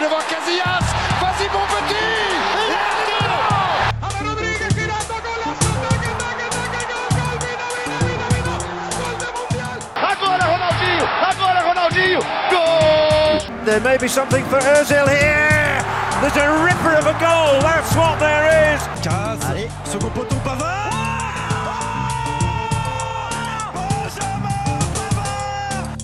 [0.00, 0.86] devant Casillas.
[1.20, 2.28] Vas-y mon petit!
[13.64, 15.84] There may be something for Ozil here.
[16.22, 17.60] There's a ripper of a goal.
[17.60, 18.80] That's what there is.
[19.04, 19.38] Caz,
[19.84, 20.88] second poteau Pavard
[23.74, 24.64] Benjamin
[24.96, 25.98] Pavard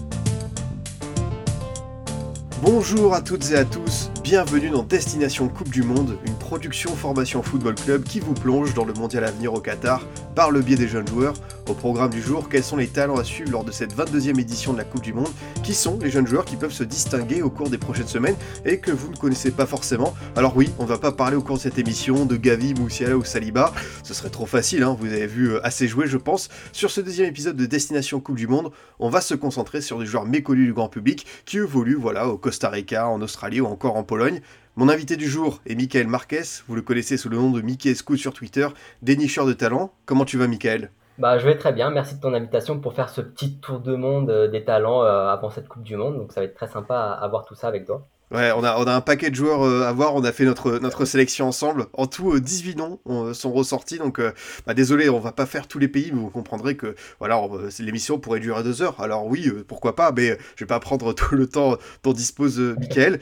[2.63, 3.84] Bonjour à toutes et à tous,
[4.25, 8.87] bienvenue dans Destination Coupe du Monde, une production Formation Football Club qui vous plonge dans
[8.87, 10.03] le mondial à venir au Qatar
[10.35, 11.35] par le biais des jeunes joueurs.
[11.67, 14.75] Au programme du jour, quels sont les talents à suivre lors de cette 22e édition
[14.75, 15.31] de la Coupe du Monde?
[15.63, 18.81] Qui sont les jeunes joueurs qui peuvent se distinguer au cours des prochaines semaines et
[18.81, 20.15] que vous ne connaissez pas forcément?
[20.37, 23.25] Alors oui, on va pas parler au cours de cette émission de Gavi, Moussiala ou
[23.25, 26.51] Saliba, ce serait trop facile, hein, vous avez vu euh, assez jouer je pense.
[26.73, 30.05] Sur ce deuxième épisode de Destination Coupe du Monde, on va se concentrer sur des
[30.05, 33.97] joueurs méconnus du grand public qui évoluent voilà, au Costa Rica, en Australie ou encore
[33.97, 34.43] en Pologne.
[34.77, 37.95] Mon invité du jour est Michael Marquez, vous le connaissez sous le nom de Mickey
[37.95, 38.69] Scout sur Twitter,
[39.01, 39.95] dénicheur de talent.
[40.05, 40.91] Comment tu vas Michael?
[41.19, 41.91] Bah, je vais très bien.
[41.91, 45.29] Merci de ton invitation pour faire ce petit tour de monde euh, des talents euh,
[45.29, 46.17] avant cette Coupe du Monde.
[46.19, 48.09] Donc, ça va être très sympa à, à voir tout ça avec toi.
[48.35, 51.47] Ouais, on a, un paquet de joueurs euh, à voir, on a fait notre, sélection
[51.47, 51.87] ensemble.
[51.93, 54.33] En tout, euh, 18 noms euh, sont ressortis, donc euh,
[54.67, 57.69] bah, désolé, on va pas faire tous les pays, mais vous comprendrez que voilà, on-
[57.79, 59.01] l'émission pourrait durer deux heures.
[59.01, 63.21] Alors oui, pourquoi pas, mais je vais pas prendre tout le temps dont dispose Michael.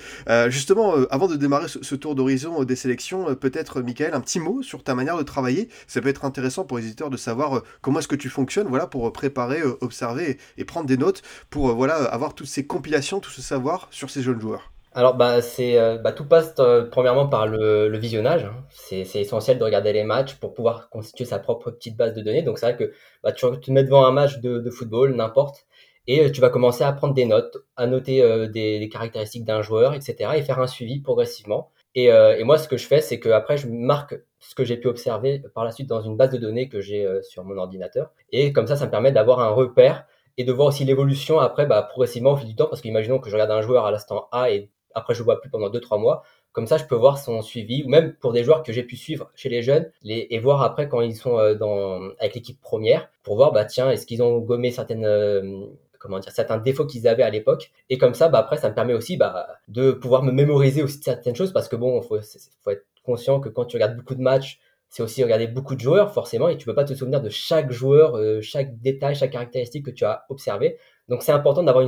[0.48, 4.82] Justement, avant de démarrer ce, tour d'horizon des sélections, peut-être, Michael, un petit mot sur
[4.82, 5.68] ta manière de travailler.
[5.88, 8.86] Ça peut être intéressant pour les éditeurs de savoir comment est-ce que tu fonctionnes, voilà,
[8.86, 13.88] pour préparer, observer et, prendre des notes, pour avoir toutes ces compilations, tout ce savoir
[13.90, 14.72] sur ces jeunes joueurs.
[14.94, 18.44] Alors, bah, c'est, euh, bah, tout passe euh, premièrement par le, le visionnage.
[18.44, 18.64] hein.
[18.70, 22.20] C'est, c'est essentiel de regarder les matchs pour pouvoir constituer sa propre petite base de
[22.20, 22.42] données.
[22.42, 25.64] Donc, c'est vrai que bah, tu te mets devant un match de, de football, n'importe,
[26.06, 29.44] et euh, tu vas commencer à prendre des notes, à noter euh, des, des caractéristiques
[29.44, 31.70] d'un joueur, etc., et faire un suivi progressivement.
[31.94, 34.64] Et, euh, et moi, ce que je fais, c'est que après, je marque ce que
[34.64, 37.44] j'ai pu observer par la suite dans une base de données que j'ai euh, sur
[37.44, 38.10] mon ordinateur.
[38.30, 40.04] Et comme ça, ça me permet d'avoir un repère
[40.38, 42.66] et de voir aussi l'évolution après, bah, progressivement au fil du temps.
[42.66, 45.40] Parce qu'imaginons que je regarde un joueur à l'instant A et après je le vois
[45.40, 46.22] plus pendant 2-3 mois.
[46.52, 48.96] Comme ça, je peux voir son suivi, ou même pour des joueurs que j'ai pu
[48.96, 52.60] suivre chez les jeunes, les, et voir après quand ils sont euh, dans, avec l'équipe
[52.60, 55.64] première, pour voir, bah tiens, est-ce qu'ils ont gommé certaines, euh,
[55.98, 57.72] comment dire, certains défauts qu'ils avaient à l'époque.
[57.88, 60.98] Et comme ça, bah après, ça me permet aussi bah, de pouvoir me mémoriser aussi
[61.02, 62.18] certaines choses, parce que bon, faut,
[62.60, 64.60] faut être conscient que quand tu regardes beaucoup de matchs,
[64.92, 67.72] c'est aussi regarder beaucoup de joueurs, forcément, et tu peux pas te souvenir de chaque
[67.72, 70.76] joueur, euh, chaque détail, chaque caractéristique que tu as observé.
[71.08, 71.82] Donc c'est important d'avoir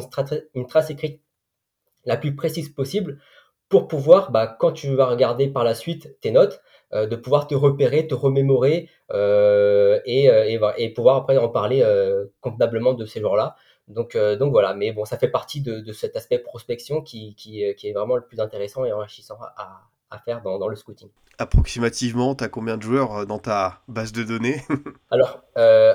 [0.54, 1.20] une trace écrite
[2.04, 3.18] la plus précise possible
[3.68, 6.60] pour pouvoir, bah, quand tu vas regarder par la suite tes notes,
[6.92, 11.82] euh, de pouvoir te repérer, te remémorer euh, et, euh, et, pouvoir après en parler
[11.82, 13.56] euh, convenablement de ces joueurs-là.
[13.88, 17.64] Donc, donc voilà, mais bon, ça fait partie de, de cet aspect prospection qui, qui,
[17.76, 21.08] qui est vraiment le plus intéressant et enrichissant à, à faire dans, dans le scouting.
[21.36, 24.62] Approximativement, tu as combien de joueurs dans ta base de données?
[25.10, 25.42] Alors,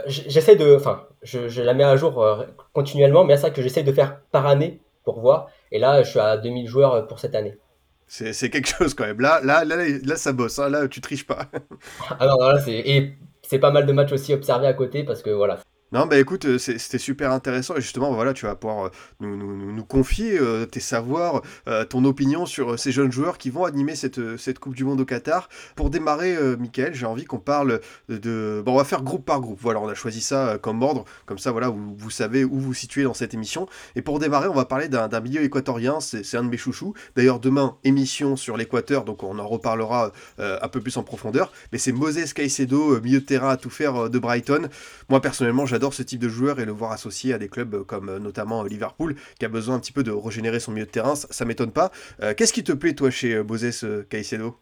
[0.06, 3.84] j'essaie de, enfin, je, je la mets à jour continuellement, mais c'est ça que j'essaie
[3.84, 5.50] de faire par année pour voir.
[5.72, 7.57] Et là, je suis à 2000 joueurs euh, pour cette année.
[8.07, 9.19] C'est quelque chose quand même.
[9.22, 10.57] Là, là, là, là, ça bosse.
[10.57, 10.69] hein.
[10.69, 11.46] Là, tu triches pas.
[12.66, 13.13] C'est et
[13.44, 15.59] c'est pas mal de matchs aussi observés à côté parce que voilà.
[15.91, 18.89] Non, bah écoute, euh, c'était super intéressant et justement, voilà, tu vas pouvoir euh,
[19.22, 21.41] nous, nous- nous- confier euh, tes savoirs,
[21.89, 25.05] ton opinion sur ces jeunes joueurs qui vont animer cette, cette Coupe du Monde au
[25.05, 25.49] Qatar.
[25.75, 29.41] Pour démarrer, euh, Michael, j'ai envie qu'on parle de, Bon, on va faire groupe par
[29.41, 29.57] groupe.
[29.61, 32.73] Voilà, on a choisi ça comme ordre, comme ça, voilà, vous, vous savez où vous
[32.75, 33.67] situez dans cette émission.
[33.95, 36.94] Et pour démarrer, on va parler d'un milieu équatorien, c'est un de mes chouchous.
[37.16, 41.51] D'ailleurs, demain, émission sur l'Équateur, donc on en reparlera un peu plus en profondeur.
[41.72, 44.69] Mais c'est Moses Caicedo, milieu de terrain à tout faire de Brighton.
[45.09, 47.84] Moi personnellement, j'adore ce type de joueur et le voir associé à des clubs euh,
[47.84, 50.85] comme euh, notamment euh, Liverpool, qui a besoin un petit peu de régénérer son milieu
[50.85, 51.16] de terrain.
[51.16, 51.91] Ça, m'étonne pas.
[52.38, 54.56] Qu'est-ce qui te plaît toi chez euh, Caicedo?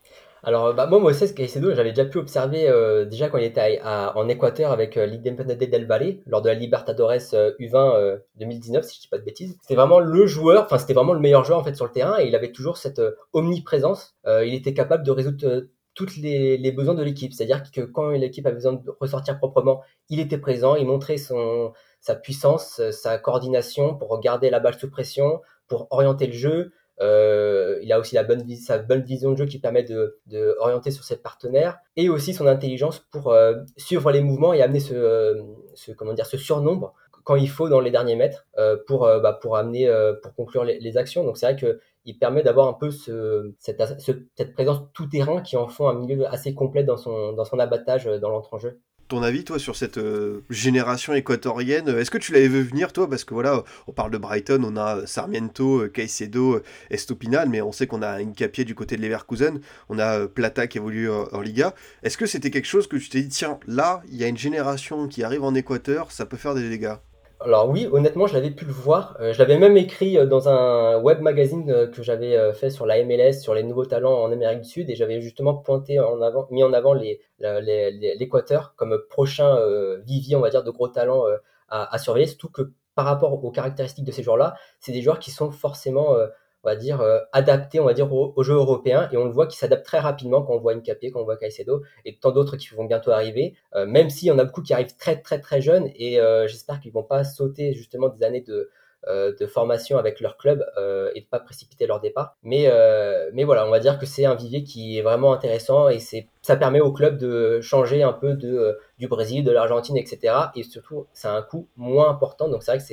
[0.43, 2.71] Alors, bah, moi, Moses Caicedo, j'avais déjà pu observer
[3.09, 6.53] déjà quand il était à- en Équateur avec euh, l'Independiente del Valle lors de la
[6.53, 9.57] Libertadores euh, U20 euh, 2019, si je dis pas de bêtises.
[9.61, 12.19] C'était vraiment le joueur, enfin c'était vraiment le meilleur joueur en fait sur le terrain
[12.19, 13.01] et il avait toujours cette
[13.33, 14.15] omniprésence.
[14.25, 15.63] Il était capable de résoudre
[15.97, 20.19] toutes les, besoins de l'équipe, c'est-à-dire que quand l'équipe avait besoin de ressortir proprement, il
[20.19, 25.41] était présent, il montrait son sa puissance, sa coordination pour garder la balle sous pression,
[25.67, 26.71] pour orienter le jeu.
[27.01, 30.55] Euh, il a aussi la bonne, sa bonne vision de jeu qui permet de, de
[30.59, 34.79] orienter sur ses partenaires et aussi son intelligence pour euh, suivre les mouvements et amener
[34.79, 35.41] ce, euh,
[35.73, 36.93] ce, comment dire, ce surnombre
[37.23, 38.47] quand il faut dans les derniers mètres
[38.87, 39.91] pour, bah, pour amener,
[40.23, 41.25] pour conclure les, les actions.
[41.25, 45.07] Donc c'est vrai que il permet d'avoir un peu ce, cette, ce- cette présence tout
[45.07, 48.29] terrain qui en font un milieu assez complet dans son, dans son abattage euh, dans
[48.29, 48.81] l'entre-en-jeu.
[49.09, 51.87] ton avis, toi, sur cette euh, génération équatorienne.
[51.87, 53.09] Est-ce que tu l'avais vu venir, toi?
[53.09, 57.61] Parce que voilà, on parle de Brighton, on a Sarmiento, euh, Caicedo, euh, Estopinal, mais
[57.61, 61.39] on sait qu'on a Incapié du côté de Leverkusen, on a Plata qui évolue en,
[61.41, 61.73] Liga.
[62.03, 64.37] Est-ce que c'était quelque chose que tu t'es dit, tiens, là, il y a une
[64.37, 66.95] génération qui arrive en Équateur, ça peut faire des dégâts?
[67.39, 69.15] Alors oui, honnêtement, je l'avais pu le voir.
[69.19, 73.53] je l'avais même écrit dans un web magazine que j'avais fait sur la MLS, sur
[73.53, 76.73] les nouveaux talents en Amérique du Sud, et j'avais justement pointé en avant, mis en
[76.73, 76.95] avant
[77.39, 81.37] l'Équateur comme prochain euh, vivier, on va dire, de gros talents euh,
[81.69, 85.31] à, surveiller, surtout que par rapport aux caractéristiques de ces joueurs-là, c'est des joueurs qui
[85.31, 86.27] sont forcément, euh,
[86.63, 87.01] on va dire,
[87.31, 90.41] adaptés, on va dire, au, jeu européen, et on le voit qui s'adaptent très rapidement
[90.41, 93.55] quand on voit Nkapé, quand on voit Caicedo, et tant d'autres qui vont bientôt arriver,
[93.85, 96.91] même s'il y en a beaucoup qui arrivent très très très jeunes, et j'espère qu'ils
[96.91, 98.69] vont pas sauter justement des années de
[99.07, 102.35] euh, de formation avec leur club euh, et de pas précipiter leur départ.
[102.43, 105.87] Mais, euh, mais voilà, on va dire que c'est un vivier qui est vraiment intéressant
[105.87, 109.95] et c'est ça permet au club de changer un peu de, du Brésil, de l'Argentine,
[109.95, 110.33] etc.
[110.55, 112.49] Et surtout, ça a un coût moins important.
[112.49, 112.83] Donc c'est vrai que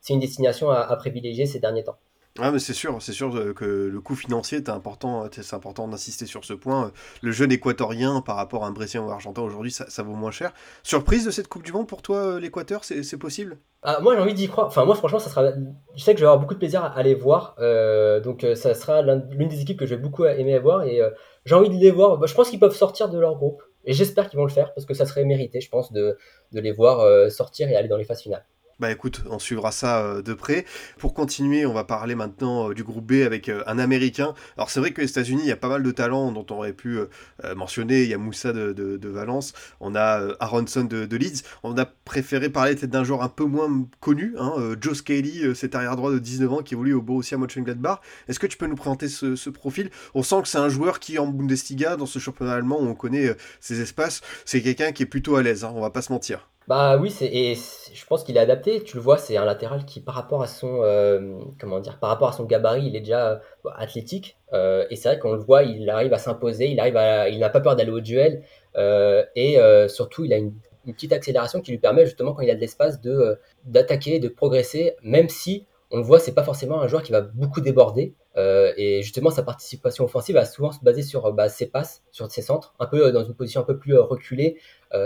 [0.00, 1.98] c'est une destination à privilégier ces derniers temps.
[2.40, 5.56] Ah mais c'est sûr, c'est sûr euh, que le coût financier est important, euh, c'est
[5.56, 6.92] important d'insister sur ce point.
[7.20, 10.30] Le jeune équatorien par rapport à un Brésilien ou un Argentin aujourd'hui, ça, vaut moins
[10.30, 10.52] cher.
[10.84, 13.58] Surprise de cette Coupe du Monde pour toi, euh, l'Équateur, c'est possible?
[13.82, 14.68] Ah, Moi j'ai envie d'y croire.
[14.68, 15.50] Enfin moi franchement, ça sera.
[15.96, 17.56] Je sais que je vais avoir beaucoup de plaisir à aller voir.
[18.22, 21.00] donc ça sera l'une des équipes que je vais beaucoup aimer voir et
[21.44, 22.18] j'ai envie de les voir.
[22.18, 24.74] Bah, je pense qu'ils peuvent sortir de leur groupe et j'espère qu'ils vont le faire
[24.74, 26.16] parce que ça serait mérité, je pense, de,
[26.52, 28.44] de les voir sortir et aller dans les phases finales.
[28.80, 30.64] Bah écoute, on suivra ça euh, de près.
[30.98, 34.34] Pour continuer, on va parler maintenant euh, du groupe B avec euh, un Américain.
[34.56, 36.58] Alors c'est vrai que les États-Unis, il y a pas mal de talents dont on
[36.58, 37.00] aurait pu
[37.56, 38.04] mentionner.
[38.04, 41.42] Il y a Moussa de, Valence, on a Aronson de, Leeds.
[41.64, 45.74] On a préféré parler peut-être d'un joueur un peu moins connu, hein, Joe Scaly, cet
[45.74, 48.00] arrière-droit de 19 ans qui évolue au Borussia Mönchengladbach.
[48.28, 49.90] Est-ce que tu peux nous présenter ce, profil?
[50.14, 52.94] On sent que c'est un joueur qui en Bundesliga, dans ce championnat allemand où on
[52.94, 56.12] connaît ses espaces, c'est quelqu'un qui est plutôt à l'aise, hein, on va pas se
[56.12, 56.48] mentir.
[56.68, 58.82] Bah oui, c'est et je pense qu'il est adapté.
[58.82, 62.10] Tu le vois, c'est un latéral qui, par rapport à son euh, comment dire, par
[62.10, 64.36] rapport à son gabarit, il est déjà bah, athlétique.
[64.52, 67.38] Euh, et c'est vrai qu'on le voit, il arrive à s'imposer, il arrive à, il
[67.38, 68.42] n'a pas peur d'aller au duel.
[68.76, 69.56] Euh, et
[69.88, 70.52] surtout, il a une,
[70.86, 74.94] petite accélération qui lui permet justement quand il a de l'espace de d'attaquer, de progresser,
[75.02, 78.14] même si on le voit, c'est pas forcément un joueur qui va beaucoup déborder.
[78.36, 82.42] et justement, sa participation offensive va souvent se baser sur bah, ses passes, sur ses
[82.42, 84.58] centres, un peu dans une position un peu plus reculée,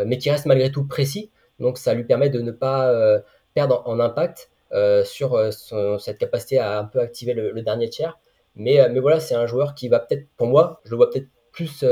[0.07, 1.31] mais qui reste malgré tout précis.
[1.63, 3.21] Donc ça lui permet de ne pas euh,
[3.55, 5.51] perdre en, impact euh, sur euh,
[5.99, 8.19] cette capacité à un peu activer le, dernier tiers.
[8.57, 11.29] Mais, mais voilà, c'est un joueur qui va peut-être, pour moi, je le vois peut-être
[11.53, 11.85] plus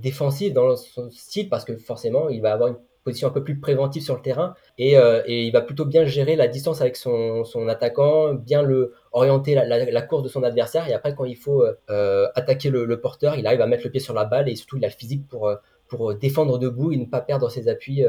[0.00, 3.58] défensif dans son style parce que forcément, il va avoir une position un peu plus
[3.58, 7.44] préventive sur le terrain et, et il va plutôt bien gérer la distance avec son,
[7.44, 11.64] son attaquant, bien le orienter la, course de son adversaire et après quand il faut
[12.34, 14.76] attaquer le, le, porteur, il arrive à mettre le pied sur la balle et surtout
[14.76, 15.50] il a le physique pour,
[15.88, 18.04] pour défendre debout et ne pas perdre ses appuis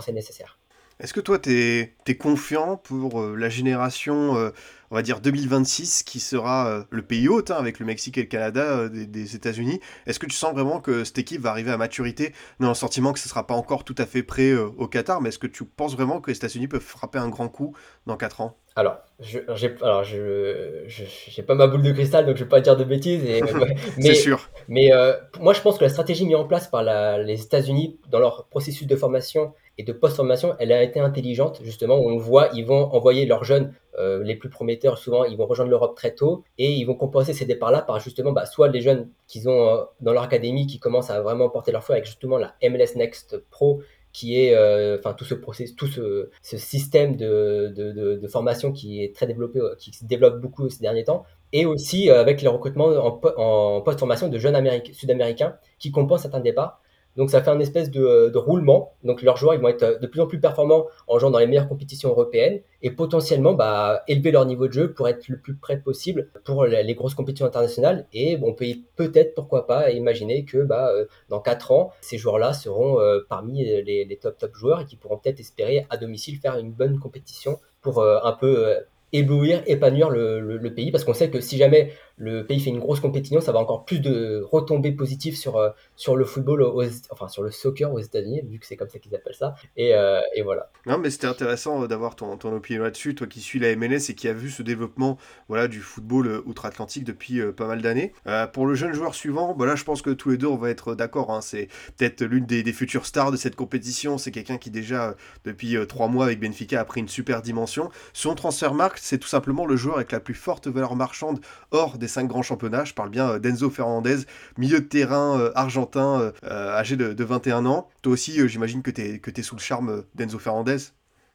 [0.00, 0.58] c'est nécessaire.
[1.00, 4.50] Est-ce que toi, tu es, confiant pour euh, la génération, euh,
[4.90, 8.22] on va dire 2026, qui sera euh, le pays hôte, hein, avec le Mexique et
[8.22, 11.76] le Canada des, États-Unis Est-ce que tu sens vraiment que cette équipe va arriver à
[11.76, 14.86] maturité dans le sentiment que ce ne sera pas encore tout à fait prêt au
[14.88, 17.76] Qatar, mais est-ce que tu penses vraiment que les États-Unis peuvent frapper un grand coup
[18.06, 18.56] dans 4 ans?
[18.76, 22.60] Alors, je j'ai alors je j'ai pas ma boule de cristal donc je vais pas
[22.60, 23.42] dire de bêtises et
[23.98, 24.48] mais sûr.
[24.68, 27.98] Mais euh, moi je pense que la stratégie mise en place par la, les États-Unis
[28.08, 31.98] dans leur processus de formation et de post-formation, elle a été intelligente justement.
[31.98, 35.70] On voit, ils vont envoyer leurs jeunes euh, les plus prometteurs souvent, ils vont rejoindre
[35.70, 39.08] l'Europe très tôt et ils vont compenser ces départs-là par justement bah, soit les jeunes
[39.26, 42.36] qu'ils ont euh, dans leur académie qui commencent à vraiment porter leur foi avec justement
[42.36, 43.80] la MLS Next Pro
[44.12, 49.14] qui est euh, enfin tout ce processus, tout ce, système de, de, formation qui est
[49.16, 53.20] très développé, qui se développe beaucoup ces derniers temps, et aussi avec le recrutement en,
[53.36, 54.58] en post-formation de jeunes
[54.92, 56.82] sud-américains qui compensent certains départs.
[57.20, 58.94] Donc ça fait un espèce de, roulement.
[59.04, 61.46] Donc leurs joueurs ils vont être de plus en plus performants en jouant dans les
[61.46, 65.54] meilleures compétitions européennes et potentiellement bah, élever leur niveau de jeu pour être le plus
[65.54, 68.06] près possible pour les grosses compétitions internationales.
[68.14, 68.64] Et on peut
[68.96, 73.64] peut-être, pourquoi pas, imaginer que bah, euh, dans 4 ans, ces joueurs-là seront euh, parmi
[73.64, 77.60] les, top top joueurs et qui pourront peut-être espérer à domicile faire une bonne compétition
[77.82, 78.76] pour euh, un peu
[79.12, 83.00] éblouir, épanouir le, pays, parce qu'on sait que si jamais le pays fait une grosse
[83.00, 86.64] compétition, ça va encore plus de retombées positives sur, euh, sur le football,
[87.10, 89.54] enfin sur le soccer aux États-Unis, vu que c'est comme ça qu'ils appellent ça.
[89.76, 90.70] Et, euh, et, voilà.
[90.86, 94.10] Non, mais c'était intéressant euh, d'avoir ton, ton opinion là-dessus, toi qui suis la MLS
[94.10, 95.16] et qui a vu ce développement
[95.48, 98.12] voilà, du football outre-Atlantique depuis pas mal d'années.
[98.52, 100.70] pour le jeune joueur suivant, bah là, je pense que tous les deux, on va
[100.70, 101.30] être d'accord.
[101.30, 104.18] Hein, c'est peut-être l'une des, des, futures stars de cette compétition.
[104.18, 107.90] C'est quelqu'un qui déjà, depuis trois mois avec Benfica, a pris une super dimension.
[108.12, 111.40] Son transfert marque, c'est tout simplement le joueur avec la plus forte valeur marchande
[111.70, 112.84] hors des cinq grands championnats.
[112.84, 114.18] Je parle bien d'Enzo Fernandez,
[114.58, 117.88] milieu de terrain argentin, âgé de, 21 ans.
[118.02, 119.00] Toi aussi, j'imagine que tu
[119.40, 120.78] es sous le charme d'Enzo Fernandez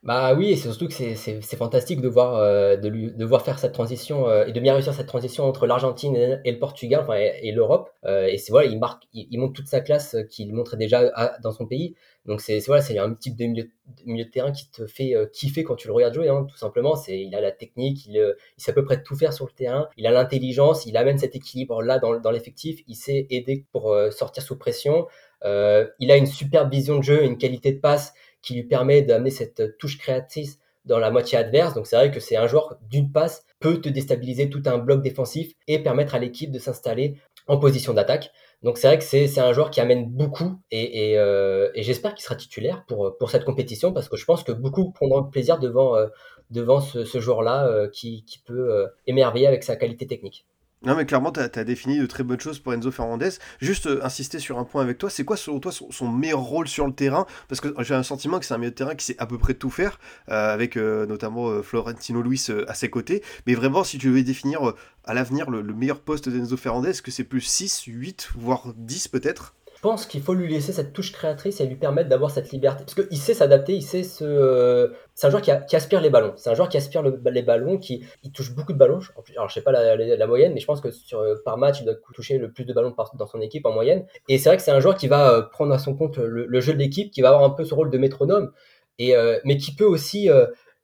[0.05, 3.41] bah oui, et c'est surtout que c'est fantastique de voir, euh, de, lui, de voir
[3.41, 7.01] faire cette transition euh, et de bien réussir cette transition entre l'Argentine et, le Portugal
[7.01, 7.89] enfin, et, l'Europe.
[8.05, 11.51] Euh, et c'est voilà, il marque, il, montre toute sa classe qu'il montrait déjà dans
[11.51, 11.95] son pays.
[12.27, 15.15] Donc c'est voilà, c'est un type de milieu, de milieu, de terrain qui te fait
[15.33, 16.95] kiffer quand tu le regardes jouer, hein, tout simplement.
[16.95, 19.53] C'est il a la technique, il, il sait à peu près tout faire sur le
[19.53, 23.65] terrain, il a l'intelligence, il amène cet équilibre là dans, dans l'effectif, il sait aider
[23.71, 25.07] pour sortir sous pression.
[25.43, 28.13] il a une superbe vision de jeu, une qualité de passe
[28.45, 31.73] qui lui permet d'amener cette touche créatrice dans la moitié adverse.
[31.73, 35.01] Donc c'est vrai que c'est un joueur d'une passe peut te déstabiliser tout un bloc
[35.01, 38.31] défensif et permettre à l'équipe de s'installer en position d'attaque.
[38.61, 42.35] Donc c'est vrai que c'est un joueur qui amène beaucoup et, euh, j'espère qu'il sera
[42.35, 46.07] titulaire pour, cette compétition parce que je pense que beaucoup prendront plaisir devant, euh,
[46.51, 50.45] ce, joueur-là euh, qui, peut émerveiller avec sa qualité technique.
[50.85, 53.29] Non, mais clairement, tu as, défini de très bonnes choses pour Enzo Fernandez.
[53.59, 56.67] Juste euh, insister sur un point avec toi, c'est quoi selon toi son, meilleur rôle
[56.67, 57.25] sur le terrain?
[57.47, 59.39] Parce que j'ai un sentiment que c'est un milieu de terrain qui sait à peu
[59.39, 59.99] près tout faire,
[60.29, 63.23] euh, avec euh, notamment Florentino Luis à ses côtés.
[63.47, 64.73] Mais vraiment, si tu veux définir
[65.03, 68.73] à l'avenir le, le, meilleur poste d'Enzo Fernandez, est-ce que c'est plus 6, 8, voire
[68.75, 69.55] 10 peut-être?
[69.85, 72.85] Pense qu'il faut lui laisser cette touche créatrice et lui permettre d'avoir cette liberté.
[72.85, 74.23] Parce qu'il sait s'adapter, il sait se.
[74.23, 76.33] Euh, c'est un joueur qui, aspire les ballons.
[76.37, 78.97] C'est un joueur qui aspire les ballons, qui il touche beaucoup de ballons.
[79.35, 81.93] Alors, je sais pas la, moyenne, mais je pense que euh, par match, il doit
[82.15, 84.07] toucher le plus de ballons dans son équipe en moyenne.
[84.27, 86.59] Et c'est vrai que c'est un joueur qui va euh, prendre à son compte le,
[86.61, 88.53] jeu de l'équipe, qui va avoir un peu ce rôle de métronome,
[88.97, 89.13] et,
[89.43, 90.29] mais qui peut aussi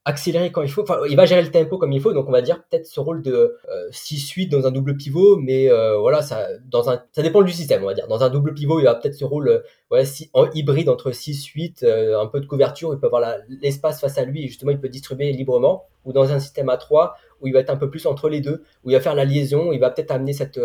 [0.06, 0.82] accélérer quand il faut.
[0.82, 2.14] Enfin, il va gérer le tempo comme il faut.
[2.14, 3.58] Donc, on va dire peut-être ce rôle de
[3.92, 7.52] 6-8 euh, dans un double pivot, mais euh, voilà, ça, dans un, ça dépend du
[7.52, 8.08] système, on va dire.
[8.08, 9.60] Dans un double pivot, il va peut-être ce rôle euh,
[9.92, 14.18] ouais, si, en hybride entre 6-8, un peu de couverture, il peut avoir l'espace face
[14.18, 15.88] à lui et justement, il peut distribuer librement.
[16.04, 18.42] Ou dans un système à 3 où il va être un peu plus entre les
[18.42, 20.60] deux, où il va faire la liaison, il va peut-être amener cette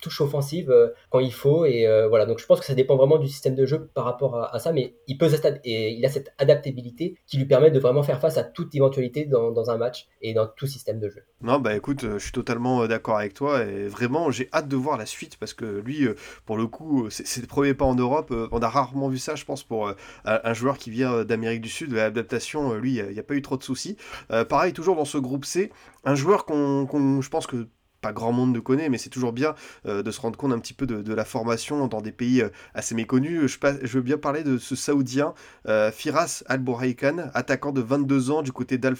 [0.00, 1.64] touche offensive euh, quand il faut.
[1.64, 4.04] Et euh, voilà, donc je pense que ça dépend vraiment du système de jeu par
[4.04, 5.28] rapport à, ça, mais il, peut
[5.64, 9.24] et il a cette adaptabilité qui lui permet de vraiment faire face à toute éventualité
[9.24, 11.22] dans, un match et dans tout système de jeu.
[11.42, 14.76] Non, bah écoute, euh, je suis totalement d'accord avec toi et vraiment j'ai hâte de
[14.76, 16.06] voir la suite parce que lui,
[16.46, 18.32] pour le coup, c'est le premier pas en Europe.
[18.52, 19.92] On a rarement vu ça, je pense, pour
[20.24, 21.92] un joueur qui vient d'Amérique du Sud.
[21.92, 23.96] L'adaptation, lui, il n'y a, pas eu trop de soucis.
[24.48, 25.70] pareil, toujours dans ce groupe C,
[26.04, 27.68] un joueur qu'on, je pense que
[28.00, 29.54] pas grand monde ne connaît, mais c'est toujours bien
[29.86, 32.48] euh, de se rendre compte un petit peu de, la formation dans des pays euh,
[32.74, 33.58] assez méconnus.
[33.82, 35.34] Je, veux bien parler de ce Saoudien,
[35.66, 38.94] euh, Firas Al Bourhaïkan, attaquant de 22 ans du côté d'Al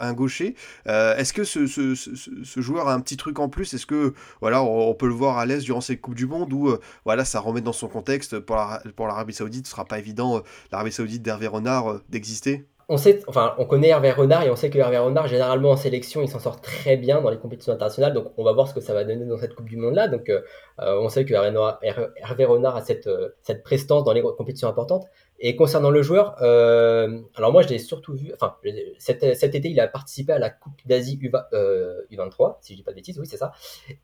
[0.00, 0.54] un gaucher.
[0.86, 3.74] Est-ce que ce, joueur a un petit truc en plus?
[3.74, 7.24] Est-ce que on, peut le voir à l'aise durant cette Coupe du Monde ou voilà,
[7.24, 9.66] ça remet dans son contexte pour l'Arabie Saoudite?
[9.66, 10.42] Ce sera pas évident,
[10.72, 12.66] l'Arabie Saoudite d'Hervé Renard, d'exister?
[12.90, 15.76] On sait, enfin, on connaît Hervé Renard et on sait que Hervé Renard, généralement en
[15.76, 18.12] sélection, il s'en sort très bien dans les compétitions internationales.
[18.12, 20.08] Donc, on va voir ce que ça va donner dans cette Coupe du Monde-là.
[20.08, 20.40] Donc, euh,
[20.80, 25.06] euh, on sait que Hervé Renard a cette, euh, cette prestance dans les compétitions importantes.
[25.40, 28.56] Et concernant le joueur, alors moi, je l'ai surtout vu, enfin,
[28.98, 32.96] cet, été, il a participé à la Coupe d'Asie U23, si je dis pas de
[32.96, 33.52] bêtises, oui, c'est ça.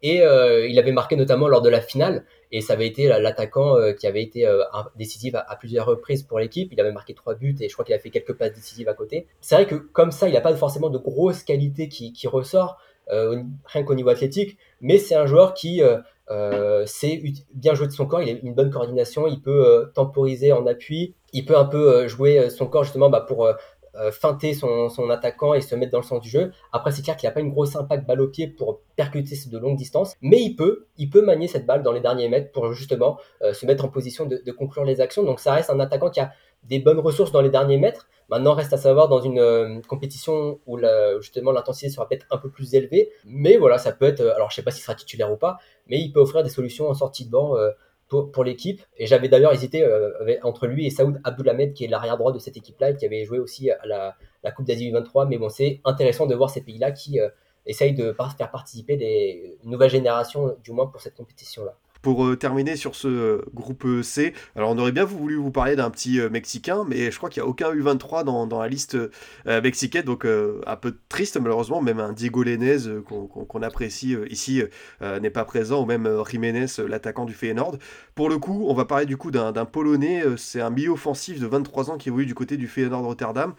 [0.03, 2.25] Et il avait marqué notamment lors de la finale.
[2.53, 4.63] Et ça avait été l'attaquant euh, qui avait été euh,
[4.97, 6.73] décisif à, plusieurs reprises pour l'équipe.
[6.73, 8.95] Il avait marqué trois buts et je crois qu'il a fait quelques passes décisives à
[8.95, 9.27] côté.
[9.41, 12.79] C'est vrai que comme ça, il n'a pas forcément de grosses qualités qui, qui ressort,
[13.11, 15.83] euh, rien qu'au niveau athlétique, mais c'est un joueur qui
[16.87, 17.23] sait
[17.55, 21.15] bien jouer de son corps, il a une bonne coordination, il peut temporiser en appui,
[21.37, 23.47] il peut un peu jouer son corps justement bah, pour
[23.99, 26.53] euh, feinter son, attaquant et se mettre dans le sens du jeu.
[26.73, 29.59] Après, c'est clair qu'il n'a pas une grosse impact balle au pied pour percuter de
[29.59, 32.75] longue distance, mais il peut, il peut manier cette balle dans les derniers mètres pour
[32.75, 35.23] justement euh, se mettre en position de, conclure les actions.
[35.23, 36.33] Donc ça reste un attaquant qui a
[36.65, 38.07] des bonnes ressources dans les derniers mètres.
[38.29, 40.79] Maintenant, reste à savoir dans une euh, compétition où
[41.21, 43.13] justement l'intensité sera peut-être un peu plus élevée.
[43.25, 45.99] Mais voilà, ça peut être, alors je sais pas s'il sera titulaire ou pas, mais
[46.01, 47.55] il peut offrir des solutions en sortie de banc
[48.09, 48.83] pour, l'équipe.
[48.97, 52.39] Et j'avais d'ailleurs hésité euh, entre lui et Saoud Abdoulhamed, qui est l'arrière droit de
[52.39, 55.29] cette équipe-là et qui avait joué aussi à la, la Coupe d'Asie U23.
[55.29, 57.29] Mais bon, c'est intéressant de voir ces pays-là qui euh,
[57.67, 62.77] essayent de faire participer des nouvelles générations, du moins pour cette compétition-là pour euh, terminer
[62.77, 66.21] sur ce euh, groupe euh, C, alors on aurait bien voulu vous parler d'un petit
[66.31, 68.97] Mexicain, mais je crois qu'il n'y a aucun U23 dans, la liste
[69.45, 72.77] mexicaine, donc un peu triste malheureusement, même un Diego Lenez
[73.09, 74.63] qu'on apprécie ici
[75.01, 77.79] n'est pas présent, ou même Jiménez, l'attaquant du Feyenoord.
[78.15, 81.47] Pour le coup, on va parler du coup d'un Polonais, c'est un milieu offensif de
[81.47, 83.55] 23 ans qui évolue du côté du Feyenoord Rotterdam,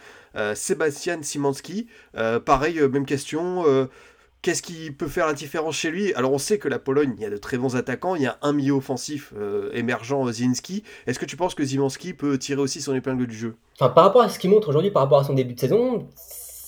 [0.55, 1.87] Sébastien Simanski.
[2.45, 3.89] pareil, même question
[4.41, 6.13] Qu'est-ce qui peut faire la différence chez lui?
[6.13, 8.27] Alors on sait que la Pologne, il y a de très bons attaquants, il y
[8.27, 10.83] a un milieu offensif euh, émergent, Zinski.
[11.05, 13.55] Est-ce que tu penses que Zimanski peut tirer aussi son épingle du jeu?
[13.79, 16.07] Enfin, par rapport à ce qu'il montre aujourd'hui, par rapport à son début de saison,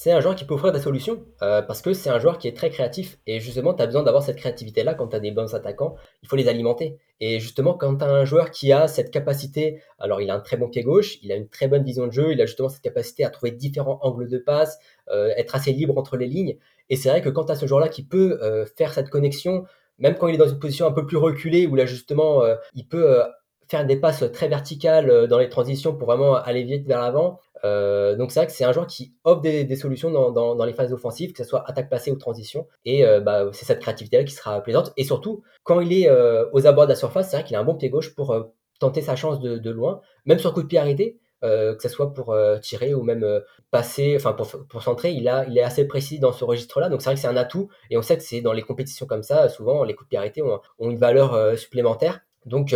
[0.01, 2.47] c'est un joueur qui peut offrir des solutions euh, parce que c'est un joueur qui
[2.47, 3.17] est très créatif.
[3.27, 5.97] Et justement, tu as besoin d'avoir cette créativité-là quand tu as des bons attaquants.
[6.23, 6.97] Il faut les alimenter.
[7.19, 10.39] Et justement, quand tu as un joueur qui a cette capacité, alors il a un
[10.39, 12.69] très bon pied gauche, il a une très bonne vision de jeu, il a justement
[12.69, 14.79] cette capacité à trouver différents angles de passe,
[15.11, 16.55] euh, être assez libre entre les lignes.
[16.89, 19.65] Et c'est vrai que quand tu as ce joueur-là qui peut euh, faire cette connexion,
[19.97, 22.41] même quand il est dans une position un peu plus reculée, où là justement,
[22.73, 23.21] il peut
[23.69, 28.15] faire des passes très verticales dans les transitions pour vraiment aller vite vers l'avant, euh,
[28.15, 31.33] donc c'est vrai que c'est un joueur qui offre des, solutions dans, les phases offensives,
[31.33, 32.67] que ce soit attaque passée ou transition.
[32.85, 34.93] Et euh, bah, c'est cette créativité-là qui sera plaisante.
[34.97, 37.59] Et surtout, quand il est euh, aux abords de la surface, c'est vrai qu'il a
[37.59, 38.35] un bon pied gauche pour
[38.79, 41.19] tenter sa chance de, loin, même sur coup de pied arrêté.
[41.41, 43.25] que ce soit pour tirer ou même
[43.71, 46.87] passer, enfin pour, pour centrer, il, a, il est assez précis dans ce registre-là.
[46.89, 47.69] Donc c'est vrai que c'est un atout.
[47.89, 50.17] Et on sait que c'est dans les compétitions comme ça, souvent les coups de pied
[50.17, 52.21] arrêtés ont une valeur supplémentaire.
[52.45, 52.73] Donc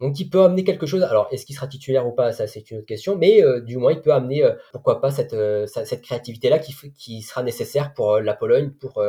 [0.00, 1.02] donc il peut amener quelque chose.
[1.02, 3.16] Alors est-ce qu'il sera titulaire ou pas Ça c'est une autre question.
[3.16, 6.58] Mais euh, du moins il peut amener, euh, pourquoi pas cette, euh, cette créativité là
[6.58, 9.02] qui, qui sera nécessaire pour la Pologne pour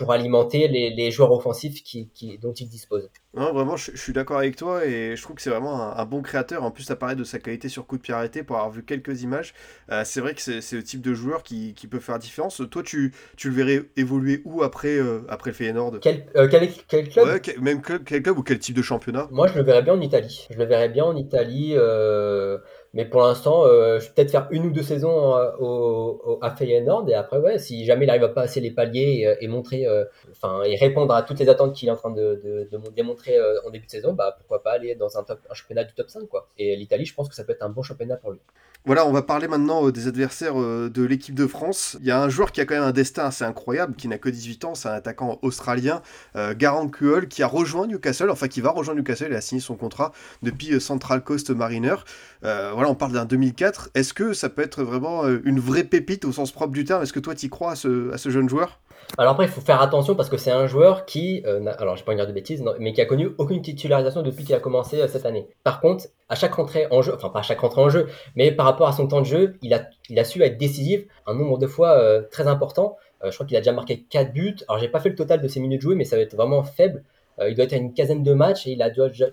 [0.00, 2.08] pour alimenter les, joueurs offensifs qui,
[2.40, 3.10] dont il dispose.
[3.34, 6.22] Non, vraiment, je, suis d'accord avec toi et je trouve que c'est vraiment un, bon
[6.22, 6.64] créateur.
[6.64, 8.82] En plus, ça paraît de sa qualité sur coup de pied arrêté pour avoir vu
[8.82, 9.52] quelques images.
[9.92, 12.62] Euh, c'est vrai que c'est le type de joueur qui, peut faire différence.
[12.70, 16.00] Toi, tu, tu le verrais évoluer où après, euh, après le Feyenoord?
[16.00, 17.26] Quel, euh, quel, club?
[17.26, 19.28] Ouais, Même quel club ou quel type de championnat?
[19.30, 20.46] Moi, je le verrais bien en Italie.
[20.48, 21.76] Je le verrais bien en Italie.
[22.92, 26.50] Mais pour l'instant, euh, je vais peut-être faire une ou deux saisons euh, au, à
[26.50, 29.86] Feyenoord et après, ouais, si jamais il arrive à passer les paliers et, et montrer,
[29.86, 32.90] euh, enfin, et répondre à toutes les attentes qu'il est en train de, de, de
[32.90, 35.94] démontrer en début de saison, bah pourquoi pas aller dans un, top, un championnat du
[35.94, 36.48] top 5 quoi.
[36.58, 38.40] Et l'Italie, je pense que ça peut être un bon championnat pour lui.
[38.86, 41.98] Voilà, on va parler maintenant des adversaires de l'équipe de France.
[42.00, 44.16] Il y a un joueur qui a quand même un destin assez incroyable, qui n'a
[44.16, 46.00] que 18 ans, c'est un attaquant australien,
[46.56, 49.76] Garant Kuhl, qui a rejoint Newcastle, enfin qui va rejoindre Newcastle, il a signé son
[49.76, 51.96] contrat depuis Central Coast Mariner.
[52.40, 53.90] voilà, on parle d'un 2004.
[53.94, 57.02] Est-ce que ça peut être vraiment une vraie pépite au sens propre du terme?
[57.02, 58.80] Est-ce que toi, tu crois à ce, jeune joueur?
[59.18, 62.02] Alors après, il faut faire attention parce que c'est un joueur qui, euh, alors je
[62.02, 65.06] vais pas dire de bêtises, mais qui a connu aucune titularisation depuis qu'il a commencé
[65.08, 65.48] cette année.
[65.64, 68.06] Par contre, à chaque rentrée en jeu, enfin pas à chaque rentrée en jeu,
[68.36, 71.58] mais par rapport à son temps de jeu, il a, su être décisif un nombre
[71.58, 72.96] de fois très important.
[73.24, 74.56] je crois qu'il a déjà marqué 4 buts.
[74.68, 76.62] Alors j'ai pas fait le total de ses minutes jouées, mais ça va être vraiment
[76.62, 77.02] faible.
[77.38, 79.30] Il doit être à une quinzaine de matchs et il a déjà,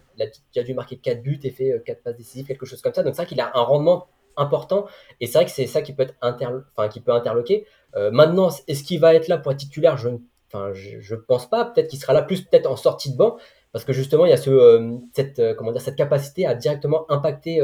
[0.64, 3.04] dû marquer 4 buts et fait 4 passes décisives, quelque chose comme ça.
[3.04, 4.86] Donc c'est vrai qu'il a un rendement important.
[5.20, 7.66] Et c'est vrai que c'est ça qui peut être enfin, qui peut interloquer.
[7.96, 9.98] Euh, maintenant, est-ce qu'il va être là pour être titulaire?
[9.98, 10.10] Je
[10.48, 11.66] enfin, je, pense pas.
[11.66, 13.38] Peut-être qu'il sera là plus peut-être en sortie de banc,
[13.74, 16.54] parce que justement, il y a ce, euh, cette, euh, comment dire, cette capacité à
[16.56, 17.62] directement impacter.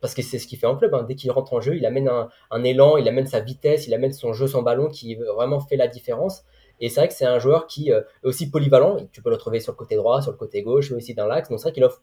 [0.00, 0.94] parce que c'est ce qu'il fait en club.
[0.94, 1.04] Hein.
[1.08, 4.12] Dès qu'il rentre en jeu, il amène un, élan, il amène sa vitesse, il amène
[4.12, 6.44] son jeu sans ballon qui vraiment fait la différence.
[6.80, 9.08] Et c'est vrai que c'est un joueur qui est aussi polyvalent.
[9.12, 11.26] Tu peux le trouver sur le côté droit, sur le côté gauche, mais aussi dans
[11.26, 11.48] l'axe.
[11.48, 12.02] Donc c'est vrai qu'il offre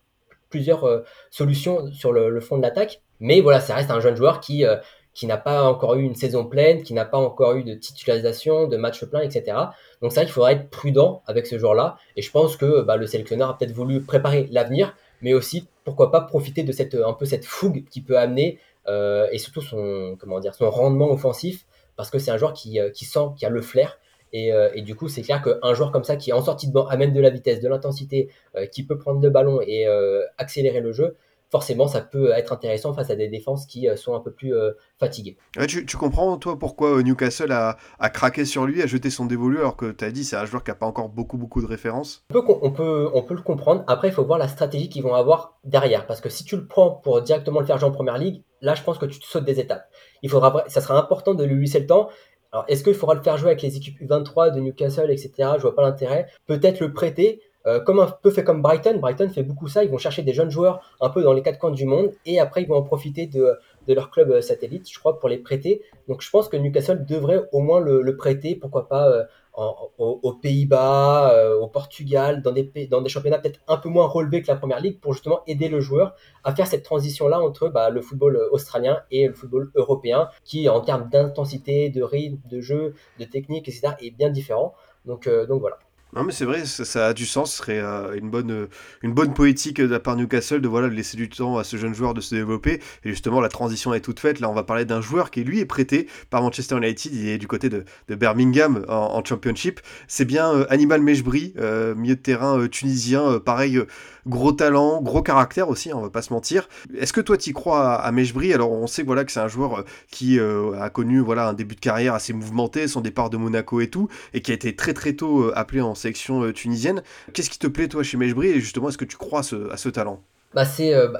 [0.50, 3.02] plusieurs euh, solutions sur le, fond de l'attaque.
[3.20, 4.78] Mais voilà, ça reste un jeune joueur qui, euh,
[5.14, 8.68] qui n'a pas encore eu une saison pleine, qui n'a pas encore eu de titularisation,
[8.68, 9.58] de match plein, etc.
[10.02, 11.98] Donc c'est vrai qu'il faudra être prudent avec ce joueur-là.
[12.16, 16.12] Et je pense que bah, le sélectionneur a peut-être voulu préparer l'avenir, mais aussi, pourquoi
[16.12, 20.16] pas, profiter de cette, un peu cette fougue qui peut amener, euh, et surtout son,
[20.20, 23.50] comment dire, son rendement offensif, parce que c'est un joueur qui, qui sent, qui a
[23.50, 23.98] le flair,
[24.36, 26.88] euh, et, du coup, c'est clair qu'un joueur comme ça qui en sortie de banc
[26.88, 30.82] amène de la vitesse, de l'intensité, euh, qui peut prendre le ballon et euh, accélérer
[30.82, 31.16] le jeu,
[31.52, 34.54] forcément, ça peut être intéressant face à des défenses qui sont un peu plus
[35.00, 35.38] fatiguées.
[35.68, 37.78] tu, comprends, toi, pourquoi Newcastle a,
[38.10, 40.64] craqué sur lui, a jeté son dévolu, alors que tu as dit c'est un joueur
[40.64, 42.26] qui n'a pas encore beaucoup, beaucoup de références?
[42.30, 43.86] On peut, on, peut, on peut le comprendre.
[43.88, 46.08] Après, il faut voir la stratégie qu'ils vont avoir derrière.
[46.08, 48.76] Parce que si tu le prends pour directement le faire jouer en première ligue, là,
[48.76, 49.86] je pense que tu te sautes des étapes.
[50.24, 52.10] Il faudra, ça sera important de lui laisser le temps
[52.56, 55.32] alors, est-ce qu'il faudra le faire jouer avec les équipes U23 de Newcastle, etc.
[55.58, 56.28] Je vois pas l'intérêt.
[56.48, 58.98] Peut-être le prêter, euh, comme un peu fait comme Brighton.
[58.98, 59.84] Brighton fait beaucoup ça.
[59.84, 62.40] Ils vont chercher des jeunes joueurs un peu dans les quatre coins du monde et
[62.40, 63.58] après ils vont en profiter de,
[63.90, 65.82] leur club euh, satellite, je crois, pour les prêter.
[66.08, 71.32] Donc je pense que Newcastle devrait au moins le, prêter, pourquoi pas euh, aux, Pays-Bas,
[71.34, 72.70] euh, au Portugal, dans des,
[73.08, 76.16] championnats peut-être un peu moins relevés que la Première Ligue, pour justement aider le joueur
[76.44, 80.82] à faire cette transition-là entre bah, le football australien et le football européen, qui en
[80.82, 84.74] termes d'intensité, de rythme, de jeu, de technique, etc., est bien différent.
[85.06, 85.80] Donc, euh, donc voilà.
[86.14, 87.52] Non, mais c'est vrai, ça, a du sens.
[87.52, 88.68] Ce serait euh, une, bonne, euh,
[89.02, 91.94] une bonne poétique de la part Newcastle de, voilà, laisser du temps à ce jeune
[91.94, 92.82] joueur de se développer.
[93.04, 94.40] Et justement, la transition est toute faite.
[94.40, 97.14] Là, on va parler d'un joueur qui, lui, est prêté par Manchester United.
[97.14, 99.82] Il est du côté de, de Birmingham en, Championship.
[100.08, 101.54] C'est bien euh, Animal Mejbri,
[101.98, 103.82] milieu de terrain tunisien, pareil
[104.28, 106.68] gros talent, gros caractère aussi, hein, on va pas se mentir.
[106.98, 108.54] Est-ce que toi tu crois à, Mejbri?
[108.54, 111.54] Alors on sait voilà que c'est un joueur euh, qui euh, a connu voilà un
[111.54, 114.76] début de carrière assez mouvementé, son départ de Monaco et tout, et qui a été
[114.76, 117.04] très très tôt euh, appelé en sélection tunisienne.
[117.34, 118.50] Qu'est-ce qui te plaît toi chez Mejbri?
[118.50, 120.22] Et justement est-ce que tu crois à ce talent?
[120.56, 121.20] Bah c'est euh, bah,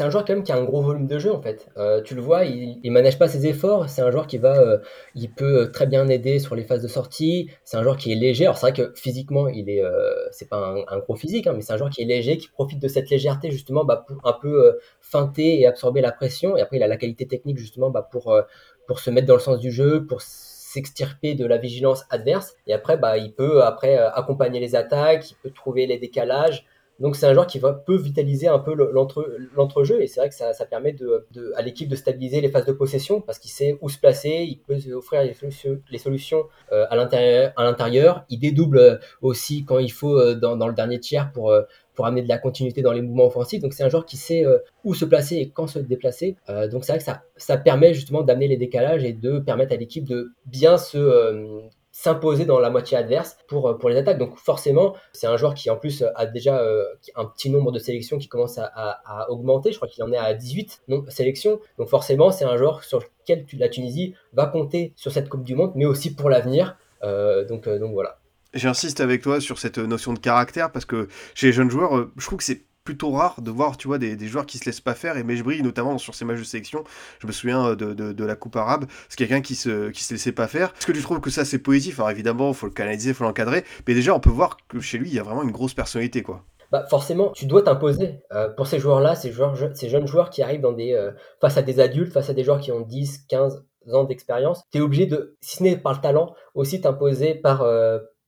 [0.00, 1.66] un joueur quand même qui a un gros volume de jeu en fait.
[1.76, 3.88] Euh, tu le vois, il, il manage pas ses efforts.
[3.88, 4.78] C'est un joueur qui va, euh,
[5.16, 7.50] il peut très bien aider sur les phases de sortie.
[7.64, 8.44] C'est un joueur qui est léger.
[8.44, 9.82] Alors c'est vrai que physiquement, il est,
[10.30, 12.48] c'est pas un, un gros physique, hein, mais c'est un joueur qui est léger, qui
[12.48, 16.56] profite de cette légèreté justement bah, pour un peu feinter et absorber la pression.
[16.56, 18.34] Et après, il a la qualité technique justement bah, pour
[18.86, 22.54] pour se mettre dans le sens du jeu, pour s'extirper de la vigilance adverse.
[22.68, 26.64] Et après, bah, il peut après accompagner les attaques, il peut trouver les décalages.
[26.98, 30.28] Donc c'est un joueur qui peut vitaliser un peu le- l'entre- l'entrejeu et c'est vrai
[30.28, 30.94] que ça, permet
[31.54, 34.58] à l'équipe de stabiliser les phases de possession parce qu'il sait où se placer, il
[34.58, 38.24] peut offrir les solutions, euh, à l'intérieur.
[38.28, 41.54] Il dédouble euh, aussi quand il faut euh, dans, le dernier tiers pour,
[42.00, 43.60] amener de la continuité dans les mouvements offensifs.
[43.60, 44.44] Donc c'est un joueur qui sait
[44.84, 46.36] où se placer et quand se déplacer.
[46.70, 50.04] Donc c'est vrai que ça, permet justement d'amener les décalages et de permettre à l'équipe
[50.04, 51.68] de bien se...
[52.00, 54.18] s'imposer dans la moitié adverse pour, euh, pour les attaques.
[54.18, 56.84] Donc forcément, c'est un joueur qui en plus a déjà euh,
[57.16, 59.72] un petit nombre de sélections qui commence à, augmenter.
[59.72, 61.58] Je crois qu'il en est à 18 non, sélections.
[61.76, 65.56] Donc forcément, c'est un joueur sur lequel la Tunisie va compter sur cette Coupe du
[65.56, 66.76] Monde, mais aussi pour l'avenir.
[67.02, 68.20] Euh, donc, donc voilà.
[68.54, 72.26] J'insiste avec toi sur cette notion de caractère parce que chez les jeunes joueurs, je
[72.26, 74.94] trouve que c'est plutôt rare de voir tu vois des, joueurs qui se laissent pas
[74.94, 75.18] faire.
[75.18, 76.84] Et Mejbri notamment sur ses matchs de sélection
[77.18, 80.32] je me souviens euh, de, la coupe arabe c'est quelqu'un qui se qui se laissait
[80.32, 80.72] pas faire.
[80.78, 81.98] Est-ce que tu trouves que ça c'est positif?
[81.98, 83.62] Alors évidemment faut le canaliser faut l'encadrer.
[83.86, 86.22] Mais déjà on peut voir que chez lui il y a vraiment une grosse personnalité
[86.22, 86.46] quoi.
[86.72, 88.20] Bah forcément, tu dois t'imposer.
[88.32, 91.58] Euh, pour ces joueurs-là, ces, joueurs, ces jeunes joueurs qui arrivent dans des, euh, face
[91.58, 94.80] à des adultes, face à des joueurs qui ont 10, 15 ans d'expérience, tu es
[94.82, 97.62] obligé de, si ce n'est par le talent, aussi t'imposer par,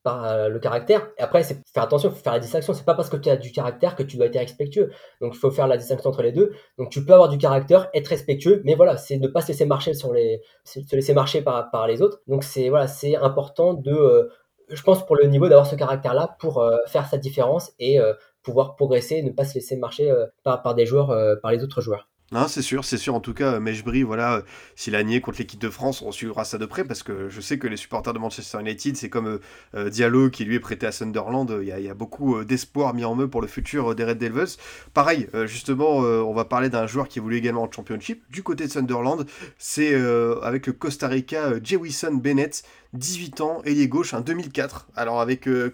[0.03, 1.09] par euh, le caractère.
[1.19, 2.73] Et après, c'est faire attention, faut faire la distinction.
[2.75, 4.91] C'est pas parce que tu as du caractère que tu dois être respectueux.
[5.21, 6.53] Donc il faut faire la distinction entre les deux.
[6.79, 9.67] Donc tu peux avoir du caractère, être respectueux, mais voilà, c'est ne pas se laisser
[9.67, 12.21] marcher sur les, se se laisser marcher par, les autres.
[12.27, 12.87] Donc c'est voilà,
[13.23, 14.29] important de, euh,
[14.69, 17.99] je pense pour le niveau d'avoir ce caractère-là pour euh, faire sa différence et
[18.43, 20.13] pouvoir progresser ne pas se laisser marcher
[20.45, 22.10] par, des joueurs, par les autres joueurs.
[22.47, 23.17] C'est sûr, c'est sûr.
[23.17, 24.43] En tout cas, Mejbri, voilà, euh,
[24.77, 27.41] s'il a nié contre l'équipe de France, on suivra ça de près parce que je
[27.41, 29.41] sais que les supporters de Manchester United, c'est comme euh,
[29.75, 31.59] euh, Diallo qui lui est prêté à Sunderland.
[31.61, 34.59] Il y a, beaucoup d'espoir mis en eux pour le futur des Red Devils.
[34.95, 38.23] Pareil, justement, on va parler d'un joueur qui évolue également en Championship.
[38.31, 39.27] Du côté de Sunderland,
[39.59, 39.95] c'est
[40.43, 42.63] avec le Costa Rica Jewison Bennett,
[42.95, 44.89] 18 ans, ailier gauche, un 2004.
[44.97, 45.71] Alors avec euh,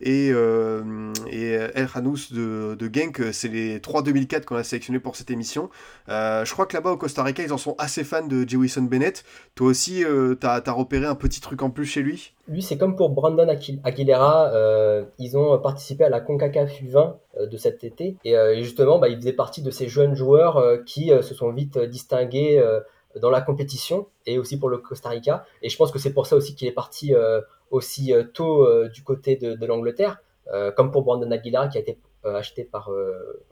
[0.00, 4.64] et, euh, et El Hanous de, de Genk, euh, c'est les 3 2004 qu'on a
[4.64, 5.70] sélectionnés pour cette émission.
[6.08, 8.82] Euh, je crois que là-bas au Costa Rica, ils en sont assez fans de Jewison
[8.82, 9.24] Bennett.
[9.54, 12.32] Toi aussi, euh, t'as as repéré un petit truc en plus chez lui?
[12.48, 13.46] Lui, c'est comme pour Brandon
[13.84, 18.16] Aguilera, euh, ils ont participé à la CONCACAF U20 euh, de cet été.
[18.24, 21.34] Et, euh, justement, bah, il faisait partie de ces jeunes joueurs euh, qui euh, se
[21.34, 22.80] sont vite euh, distingués euh,
[23.20, 25.44] dans la compétition et aussi pour le Costa Rica.
[25.62, 28.66] Et je pense que c'est pour ça aussi qu'il est parti euh, aussi euh, tôt
[28.66, 30.22] euh, du côté de, l'Angleterre,
[30.76, 32.90] comme pour Brandon Aguilera qui a été acheté par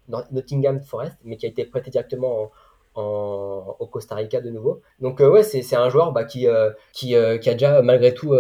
[0.09, 2.51] Nottingham Forest, mais qui a été prêté directement
[2.95, 4.83] en, en- au Costa Rica de nouveau.
[5.01, 6.47] Donc euh, ouais, c'est un joueur bah, qui,
[6.93, 7.15] qui, qui
[7.51, 8.35] a déjà malgré tout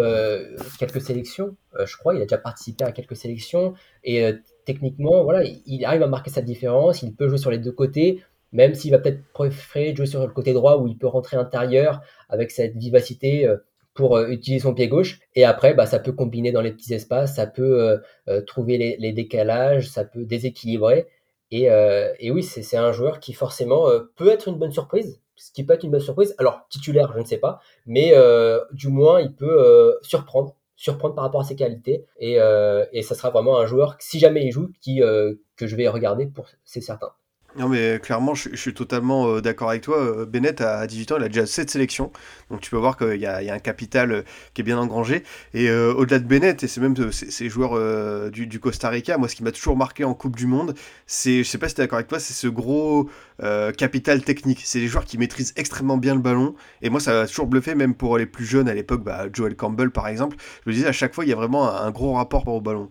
[0.78, 4.33] quelques sélections, je crois, il a déjà participé à quelques sélections et
[4.64, 7.72] techniquement, voilà, il, il arrive à marquer sa différence, il peut jouer sur les deux
[7.72, 11.36] côtés, même s'il va peut-être préférer jouer sur le côté droit où il peut rentrer
[11.36, 13.56] intérieur avec cette vivacité euh,
[13.94, 15.20] pour euh, utiliser son pied gauche.
[15.34, 19.12] Et après, bah, ça peut combiner dans les petits espaces, ça peut euh, trouver les,
[19.12, 21.06] décalages, ça peut déséquilibrer.
[21.50, 25.52] Et, euh, et oui, c'est un joueur qui forcément peut être une bonne surprise, ce
[25.52, 26.34] qui peut être une bonne surprise.
[26.38, 28.14] Alors, titulaire, je ne sais pas, mais
[28.72, 32.06] du moins, il peut surprendre, surprendre par rapport à ses qualités.
[32.20, 32.34] Et,
[32.92, 36.26] et ça sera vraiment un joueur, si jamais il joue, qui, que je vais regarder,
[36.26, 37.10] pour c'est certain.
[37.56, 39.98] Non mais clairement je, suis totalement euh, d'accord avec toi.
[39.98, 42.12] Euh, Bennett à 18 ans il a déjà 7 sélections.
[42.48, 44.22] Donc tu peux voir qu'il y a, un capital euh,
[44.54, 45.24] qui est bien engrangé.
[45.54, 49.42] Et au-delà de Bennett et c'est même ces, joueurs du, Costa Rica, moi ce qui
[49.42, 50.74] m'a toujours marqué en Coupe du Monde,
[51.06, 53.10] c'est, je sais pas si tu es d'accord avec toi, c'est ce gros
[53.76, 54.62] capital technique.
[54.64, 56.54] C'est des joueurs qui maîtrisent extrêmement bien le ballon.
[56.82, 59.56] Et moi ça m'a toujours bluffé même pour les plus jeunes à l'époque, bah, Joel
[59.56, 60.36] Campbell par exemple.
[60.64, 62.60] Je me disais à chaque fois il y a vraiment un, un gros rapport au
[62.60, 62.90] ballon.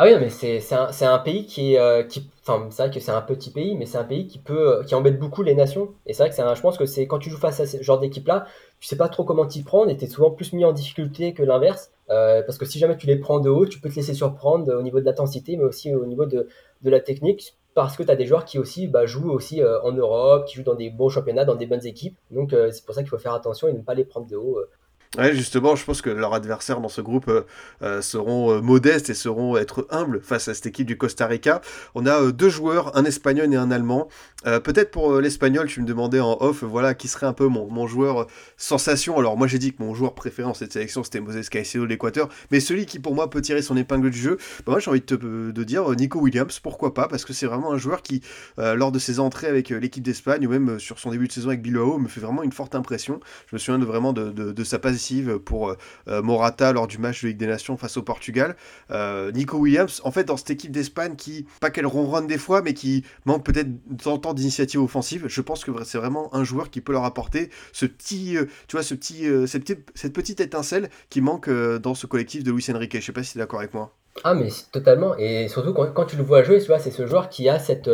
[0.00, 3.50] Ah oui, mais c'est un, pays euh, qui, enfin, c'est vrai que c'est un petit
[3.50, 5.92] pays, mais c'est un pays qui peut, qui embête beaucoup les nations.
[6.06, 7.82] Et c'est vrai que c'est je pense que c'est quand tu joues face à ce
[7.82, 8.46] genre d'équipe-là,
[8.78, 11.42] tu sais pas trop comment t'y prendre et t'es souvent plus mis en difficulté que
[11.42, 11.90] l'inverse.
[12.10, 14.72] Euh, parce que si jamais tu les prends de haut, tu peux te laisser surprendre
[14.72, 16.48] au niveau de l'intensité, mais aussi au niveau de,
[16.84, 17.56] la technique.
[17.74, 20.54] Parce que tu as des joueurs qui aussi bah, jouent aussi euh, en Europe, qui
[20.54, 22.16] jouent dans des bons championnats, dans des bonnes équipes.
[22.30, 24.36] Donc euh, c'est pour ça qu'il faut faire attention et ne pas les prendre de
[24.36, 24.58] haut.
[24.58, 24.70] euh.
[25.16, 27.42] Ouais, justement, je pense que leurs adversaires dans ce groupe euh,
[27.80, 31.62] euh, seront euh, modestes et seront être humbles face à cette équipe du Costa Rica.
[31.94, 34.08] On a deux joueurs, un espagnol et un allemand.
[34.44, 37.88] Peut-être pour l'espagnol, tu me demandais en off, voilà, qui serait un peu mon, mon
[37.88, 39.18] joueur sensation.
[39.18, 41.88] Alors moi j'ai dit que mon joueur préféré en cette sélection c'était Moses Caicedo de
[41.88, 44.90] l'Équateur, mais celui qui pour moi peut tirer son épingle du jeu, bah, moi j'ai
[44.90, 48.00] envie de, te, de dire Nico Williams, pourquoi pas, parce que c'est vraiment un joueur
[48.00, 48.22] qui,
[48.56, 51.60] lors de ses entrées avec l'équipe d'Espagne ou même sur son début de saison avec
[51.60, 53.18] Bilbao, me fait vraiment une forte impression.
[53.50, 54.97] Je me souviens de, vraiment de, de, de sa passe
[55.44, 55.76] pour euh,
[56.08, 58.56] euh, Morata lors du match de Ligue des Nations face au Portugal.
[58.90, 62.62] Euh, Nico Williams, en fait, dans cette équipe d'Espagne qui, pas qu'elle ronronne des fois,
[62.62, 66.34] mais qui manque peut-être de temps en temps d'initiative offensive, je pense que c'est vraiment
[66.34, 70.12] un joueur qui peut leur apporter ce petit, tu vois, ce petit, cette, petite, cette
[70.12, 72.96] petite étincelle qui manque dans ce collectif de Luis Enrique.
[73.00, 73.94] Je sais pas si tu es d'accord avec moi.
[74.24, 77.06] Ah mais totalement et surtout quand, quand, tu le vois jouer, tu vois, c'est ce
[77.06, 77.88] joueur qui a cette,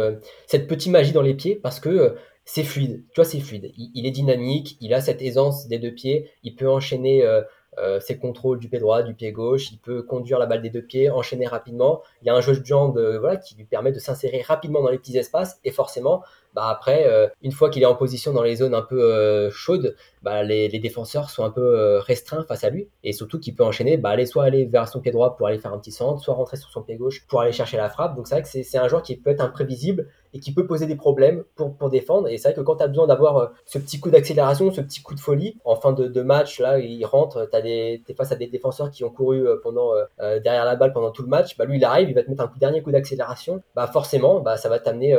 [0.47, 3.05] cette petite magie dans les pieds parce que c'est fluide.
[3.09, 3.73] Tu vois, c'est fluide.
[3.77, 7.43] Il, est dynamique, il a cette aisance des deux pieds, il peut enchaîner euh,
[7.79, 10.71] euh, ses contrôles du pied droit, du pied gauche, il peut conduire la balle des
[10.71, 12.03] deux pieds, enchaîner rapidement.
[12.23, 14.83] Il y a un jeu de jambes euh, voilà, qui lui permet de s'insérer rapidement
[14.83, 16.23] dans les petits espaces et forcément,
[16.55, 19.51] bah après, euh, une fois qu'il est en position dans les zones un peu euh,
[19.51, 23.41] chaudes, bah les, les, défenseurs sont un peu euh, restreints face à lui et surtout
[23.41, 25.79] qu'il peut enchaîner, bah aller soit aller vers son pied droit pour aller faire un
[25.79, 28.15] petit centre, soit rentrer sur son pied gauche pour aller chercher la frappe.
[28.15, 30.87] Donc c'est vrai que c'est un joueur qui peut être imprévisible et qui peut poser
[30.87, 32.29] des problèmes pour, pour défendre.
[32.29, 35.03] Et c'est vrai que quand tu as besoin d'avoir ce petit coup d'accélération, ce petit
[35.03, 38.37] coup de folie, en fin de, de match, là, il rentre, tu es face à
[38.37, 41.79] des défenseurs qui ont couru pendant derrière la balle pendant tout le match, bah lui
[41.79, 44.79] il arrive, il va te mettre un dernier coup d'accélération, bah forcément, bah ça va
[44.79, 45.17] t'amener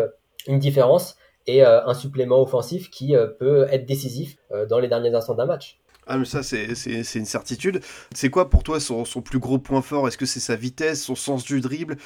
[0.48, 4.88] une différence et euh, un supplément offensif qui euh, peut être décisif euh, dans les
[4.88, 5.79] derniers instants d'un match.
[6.08, 6.67] Ah mais ça c'est
[7.15, 7.79] une certitude.
[8.13, 10.08] C'est quoi pour toi son, son, plus gros point fort?
[10.08, 11.97] Est-ce que c'est sa vitesse, son sens du dribble,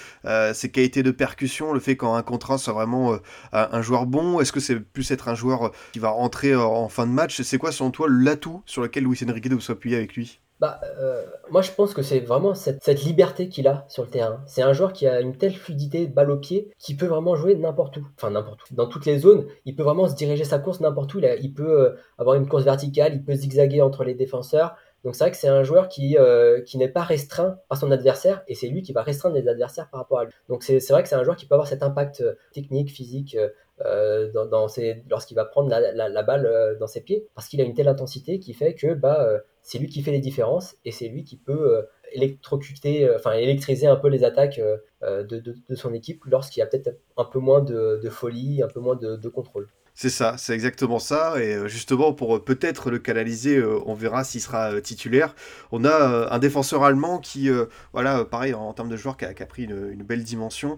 [0.53, 3.19] ses qualités de percussion, le fait qu'en un contre soit vraiment
[3.51, 4.39] un joueur bon?
[4.39, 7.41] Est-ce que c'est plus être un joueur qui va rentrer en fin de match?
[7.41, 10.39] C'est quoi selon toi l'atout sur lequel Luis Enrique doit s'appuyer avec lui?
[10.59, 14.41] Bah, euh, moi, je pense que c'est vraiment cette, liberté qu'il a sur le terrain.
[14.45, 17.55] C'est un joueur qui a une telle fluidité, balle au pied, qui peut vraiment jouer
[17.55, 18.07] n'importe où.
[18.17, 18.75] Enfin, n'importe où.
[18.75, 21.19] Dans toutes les zones, il peut vraiment se diriger sa course n'importe où.
[21.19, 24.75] Il, il peut euh, avoir une course verticale, il peut zigzaguer entre les défenseurs.
[25.03, 28.43] Donc c'est vrai que c'est un joueur qui, euh, n'est pas restreint par son adversaire
[28.47, 30.33] et c'est lui qui va restreindre les adversaires par rapport à lui.
[30.49, 33.37] Donc c'est vrai que c'est un joueur qui peut avoir cet impact euh, technique, physique
[33.85, 34.67] euh, dans,
[35.09, 38.53] lorsqu'il va prendre la, balle dans ses pieds parce qu'il a une telle intensité qui
[38.53, 39.25] fait que bah,
[39.61, 43.95] c'est lui qui fait les différences et c'est lui qui peut électrocuter, enfin électriser un
[43.95, 44.59] peu les attaques
[45.01, 48.97] de, son équipe lorsqu'il y a peut-être un peu moins de, folie, un peu moins
[48.97, 49.69] de, contrôle.
[50.01, 51.33] C'est ça, c'est exactement ça.
[51.41, 55.35] Et justement, pour peut-être le canaliser, on verra s'il sera titulaire.
[55.73, 57.49] On a un défenseur allemand qui,
[57.91, 60.77] voilà, pareil, en, termes de joueur, qui a, pris une, belle dimension.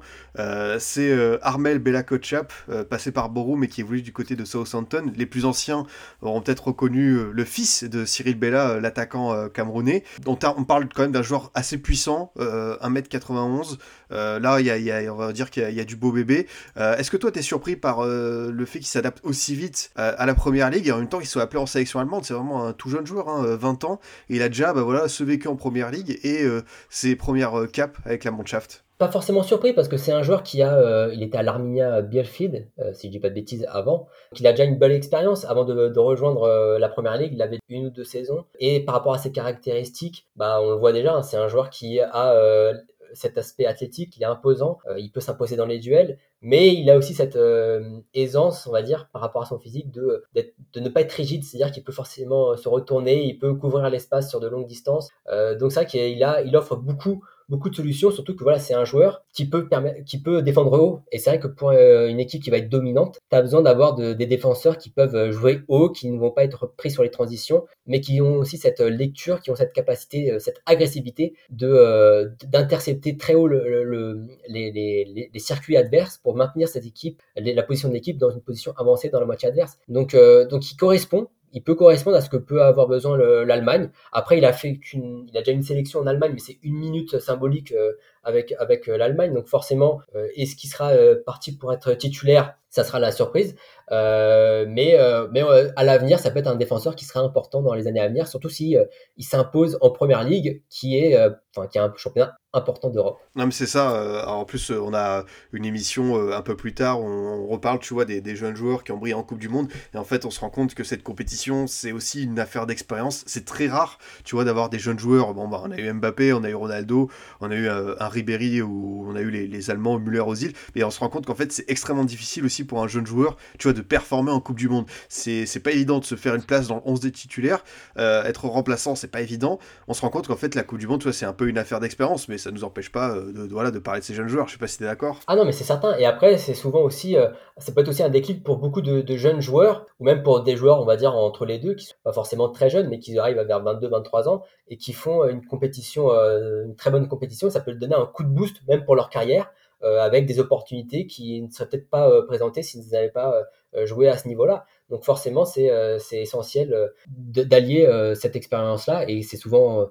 [0.80, 2.52] c'est Armel Bella Kotchap,
[2.90, 5.12] passé par Borum mais qui évolue du côté de Southampton.
[5.16, 5.86] Les plus anciens
[6.24, 10.04] auront peut-être reconnu le fils de Cyril Bella, l'attaquant camerounais.
[10.26, 13.78] On, on, parle quand même d'un joueur assez puissant, 1m91.
[14.10, 16.48] là, y y a, on va dire qu'il y, a du beau bébé.
[16.76, 20.34] Est-ce que toi, tu es surpris par le fait qu'il s'adapte aussi vite à, la
[20.34, 22.24] première ligue et en même temps qu'il soit appelé en sélection allemande.
[22.24, 24.00] C'est vraiment un tout jeune joueur, 20 hein, ans.
[24.30, 27.60] Et il a déjà bah, voilà, ce vécu en première ligue et euh, ses premières
[27.60, 28.84] euh, caps avec la Mannschaft.
[28.98, 32.04] Pas forcément surpris parce que c'est un joueur qui a, euh, il était à l'Arminia
[32.04, 34.08] Bielefeld, si je dis pas de bêtises, avant.
[34.36, 37.34] qu'il a déjà une belle expérience avant de, rejoindre la première ligue.
[37.34, 38.46] Il avait une ou deux saisons.
[38.60, 41.72] Et par rapport à ses caractéristiques, bah, on le voit déjà, hein, c'est un joueur
[41.72, 42.74] qui a
[43.14, 46.98] cet aspect athlétique, il est imposant, il peut s'imposer dans les duels, mais il a
[46.98, 50.90] aussi cette euh, aisance, on va dire, par rapport à son physique, de, de ne
[50.90, 54.48] pas être rigide, c'est-à-dire qu'il peut forcément se retourner, il peut couvrir l'espace sur de
[54.48, 55.10] longues distances.
[55.30, 58.74] Euh, donc ça, qu'il a, il offre beaucoup beaucoup de solutions, surtout que voilà, c'est
[58.74, 59.68] un joueur qui peut,
[60.06, 61.02] qui peut défendre haut.
[61.12, 63.62] Et c'est vrai que pour euh, une équipe qui va être dominante, tu as besoin
[63.62, 66.90] d'avoir de, des défenseurs qui peuvent euh, jouer haut, qui ne vont pas être pris
[66.90, 70.62] sur les transitions, mais qui ont aussi cette euh, lecture, qui ont cette capacité, cette
[70.66, 77.64] agressivité de d'intercepter très haut le, le, les, circuits adverses pour maintenir cette équipe, la
[77.64, 79.78] position de l'équipe dans une position avancée dans la moitié adverse.
[79.90, 80.16] Donc,
[80.50, 83.90] donc il correspond il peut correspondre à ce que peut avoir besoin l'Allemagne.
[84.12, 86.76] Après, il a fait qu'une, il a déjà une sélection en Allemagne, mais c'est une
[86.76, 89.34] minute symbolique euh, avec avec euh, l'Allemagne.
[89.34, 90.92] Donc forcément, euh, est-ce qu'il sera
[91.26, 92.56] parti pour être titulaire?
[92.70, 93.56] Ça sera la surprise.
[93.90, 94.98] mais
[95.32, 95.44] mais
[95.76, 98.28] à l'avenir, ça peut être un défenseur qui sera important dans les années à venir,
[98.28, 98.78] surtout si
[99.18, 101.18] il s'impose en première ligue, qui est
[101.56, 103.20] enfin qui est un championnat important d'Europe.
[103.36, 103.96] Non mais c'est ça.
[103.96, 107.48] Euh, en plus, euh, on a une émission euh, un peu plus tard où on,
[107.48, 109.68] reparle, tu vois, des, jeunes joueurs qui ont brillé en Coupe du Monde.
[109.94, 113.24] Et en fait, on se rend compte que cette compétition, c'est aussi une affaire d'expérience.
[113.26, 115.34] C'est très rare, tu vois, d'avoir des jeunes joueurs.
[115.34, 118.62] Bon, bah, on a eu Mbappé, on a eu Ronaldo, on a eu un Ribéry
[118.62, 121.26] où on a eu les, les Allemands, Müller aux îles, et on se rend compte
[121.26, 124.40] qu'en fait c'est extrêmement difficile aussi pour un jeune joueur, tu vois, de performer en
[124.40, 124.86] Coupe du Monde.
[125.10, 127.64] C'est pas évident de se faire une place dans le 11 des titulaires,
[127.98, 129.60] euh, être remplaçant c'est pas évident.
[129.88, 131.48] On se rend compte qu'en fait la Coupe du Monde, tu vois, c'est un peu
[131.48, 134.14] une affaire d'expérience, mais ça nous empêche pas euh, de, voilà, de parler de ces
[134.14, 134.48] jeunes joueurs.
[134.48, 135.20] Je sais pas si t'es d'accord.
[135.28, 135.96] Ah non, mais c'est certain.
[135.98, 139.18] Et après, c'est souvent aussi, euh, ça peut être aussi un déclic pour beaucoup de,
[139.18, 141.96] jeunes joueurs, ou même pour des joueurs, on va dire, entre les deux, qui sont
[142.04, 145.46] pas forcément très jeunes, mais qui arrivent vers 22, 23 ans, et qui font une
[145.46, 147.50] compétition, une très bonne compétition.
[147.50, 149.52] Ça peut leur donner un coup de boost, même pour leur carrière.
[149.84, 153.42] Euh, avec des opportunités qui ne seraient peut-être pas euh, présentées s'ils n'avaient pas
[153.74, 154.64] euh, joué à ce niveau-là.
[154.92, 155.72] Donc forcément, c'est
[156.12, 159.88] essentiel d'allier cette expérience-là et c'est souvent,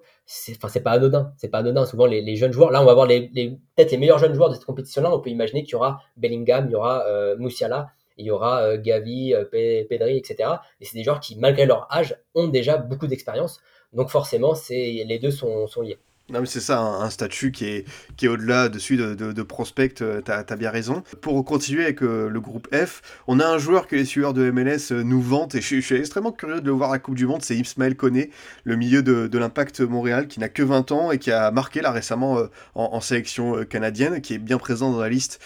[0.51, 1.87] enfin c'est pas anodin, c'est pas anodin.
[1.87, 4.55] Souvent les, jeunes joueurs, là on va voir les, peut-être les meilleurs jeunes joueurs de
[4.55, 5.11] cette compétition-là.
[5.15, 7.03] On peut imaginer qu'il y aura Bellingham, il y aura
[7.39, 10.51] Moussiala, il y aura Gavi, Pedri, etc.
[10.83, 13.59] Et c'est des joueurs qui, malgré leur âge, ont déjà beaucoup d'expérience.
[13.95, 15.99] Donc forcément, les deux sont liés.
[16.33, 17.85] Non, mais c'est ça, un, statut qui est,
[18.17, 21.03] qui est au-delà dessus de, de, de prospect, euh, t'as as bien raison.
[21.21, 24.49] Pour continuer avec euh, le groupe F, on a un joueur que les sueurs de
[24.53, 27.17] MLS euh, nous vantent, et je, suis extrêmement curieux de le voir à la Coupe
[27.17, 28.31] du Monde, c'est Ismaël Koné,
[28.63, 31.91] le milieu de, l'Impact Montréal, qui n'a que 20 ans et qui a marqué là
[31.91, 32.39] récemment
[32.75, 35.41] en, sélection canadienne, qui est bien présent dans la liste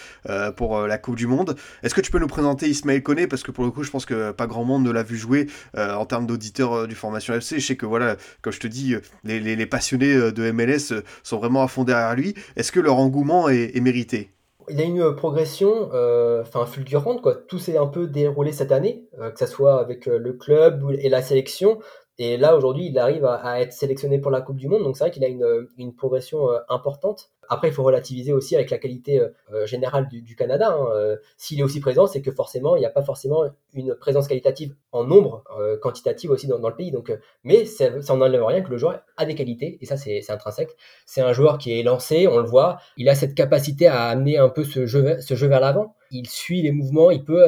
[0.57, 1.55] pour la Coupe du Monde.
[1.81, 3.27] Est-ce que tu peux nous présenter Ismaël Koné?
[3.27, 5.47] Parce que pour le coup, je pense que pas grand monde ne l'a vu jouer
[5.77, 7.59] en termes d'auditeurs du Formation FC.
[7.59, 11.67] Je sais que voilà, comme je te dis, les passionnés de MLS sont vraiment à
[11.67, 12.35] fond derrière lui.
[12.55, 14.31] Est-ce que leur engouement est, mérité?
[14.69, 17.35] Il y a une progression euh, fulgurante quoi.
[17.35, 20.83] Tout s'est un peu déroulé cette année euh, que ce soit avec euh, le club
[20.99, 21.79] et la sélection.
[22.17, 24.83] Et là aujourd'hui il arrive à, être sélectionné pour la Coupe du Monde.
[24.83, 28.77] Donc c'est vrai qu'il a une progression importante après, il faut relativiser aussi avec la
[28.77, 30.75] qualité euh, euh, générale du, Canada.
[30.77, 30.87] Hein.
[30.93, 34.27] Euh, s'il est aussi présent, c'est que forcément, il n'y a pas forcément une présence
[34.27, 35.43] qualitative en nombre,
[35.81, 36.91] quantitative aussi dans, le pays.
[36.91, 40.75] Donc, mais ça, n'enlève rien que le joueur a des qualités, et ça, c'est intrinsèque.
[41.05, 42.77] C'est un joueur qui est lancé, on le voit.
[42.97, 45.95] Il a cette capacité à amener un peu ce jeu, ce jeu vers l'avant.
[46.11, 47.43] Il suit les mouvements, il peut.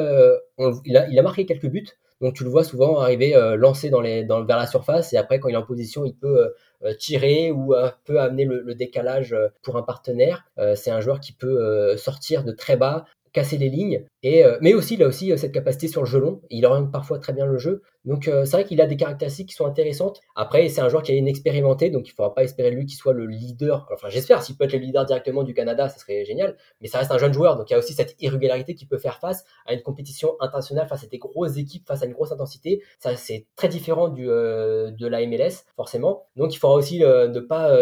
[0.84, 1.86] il, a, il a marqué quelques buts.
[2.20, 5.54] Donc tu le vois souvent arriver euh, lancé vers la surface et après quand il
[5.54, 6.52] est en position, il peut
[6.84, 10.44] euh, tirer ou euh, peut amener le, le, décalage pour un partenaire.
[10.76, 14.04] c'est un joueur qui peut sortir de très bas, casser les lignes.
[14.22, 16.40] Et, euh, mais aussi, il a aussi euh, cette capacité sur le jeu long.
[16.50, 17.82] Il oriente parfois très bien le jeu.
[18.04, 20.20] Donc, euh, c'est vrai qu'il a des caractéristiques qui sont intéressantes.
[20.34, 22.86] Après, c'est un joueur qui a une expérimenté, donc il ne faudra pas espérer lui
[22.86, 23.86] qu'il soit le leader.
[23.92, 26.56] Enfin, j'espère, s'il peut être le leader directement du Canada, ce serait génial.
[26.80, 28.98] Mais ça reste un jeune joueur, donc il y a aussi cette irrégularité qui peut
[28.98, 32.32] faire face à une compétition internationale, face à des grosses équipes, face à une grosse
[32.32, 32.82] intensité.
[32.98, 36.26] Ça, c'est très différent du, de la MLS, forcément.
[36.36, 37.76] Donc, il faudra aussi ne pas,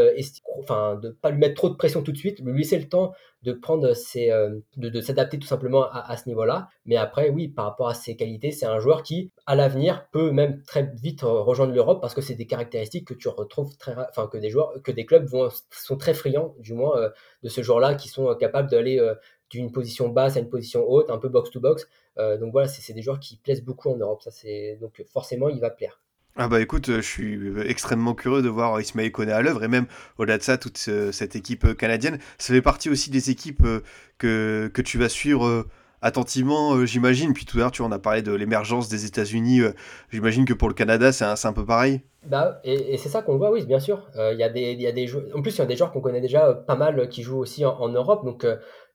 [0.59, 3.13] enfin, de pas lui mettre trop de pression tout de suite, lui laisser le temps
[3.47, 4.29] de prendre ses,
[4.77, 6.69] de, de s'adapter tout simplement à, à niveau-là.
[6.85, 10.31] Mais après, oui, par rapport à ses qualités, c'est un joueur qui, à l'avenir, peut
[10.31, 14.27] même très vite rejoindre l'Europe parce que c'est des caractéristiques que tu retrouves très, enfin
[14.27, 17.11] que des joueurs, que des clubs vont, sont très friands, du moins, euh,
[17.43, 19.15] de ce joueur-là, qui sont capables d'aller euh,
[19.51, 21.89] d'une position basse à une position haute, un peu box to box.
[22.19, 24.23] Euh, donc voilà, c'est des joueurs qui plaisent beaucoup en Europe.
[24.23, 26.01] Ça, c'est donc forcément, il va plaire.
[26.39, 29.87] Ah bah écoute, je suis extrêmement curieux de voir Ismaël Koné à l'œuvre et même
[30.19, 32.19] au-delà de ça, toute cette équipe canadienne.
[32.39, 33.67] Ça fait partie aussi des équipes
[34.19, 35.67] que, que tu vas suivre
[36.03, 37.33] attentivement, euh, j'imagine.
[37.33, 39.61] Puis tout à l'heure, tu en as parlé de l'émergence des États-Unis.
[39.61, 39.73] Euh,
[40.11, 42.01] j'imagine que pour le Canada, c'est un, un, peu pareil.
[42.25, 44.07] Bah, et, c'est ça qu'on voit, oui, bien sûr.
[44.17, 45.13] Euh, il y, a des, y a des.
[45.35, 47.65] En plus, il y a des joueurs qu'on connaît déjà pas mal qui jouent aussi
[47.65, 48.25] en, Europe.
[48.25, 48.47] Donc,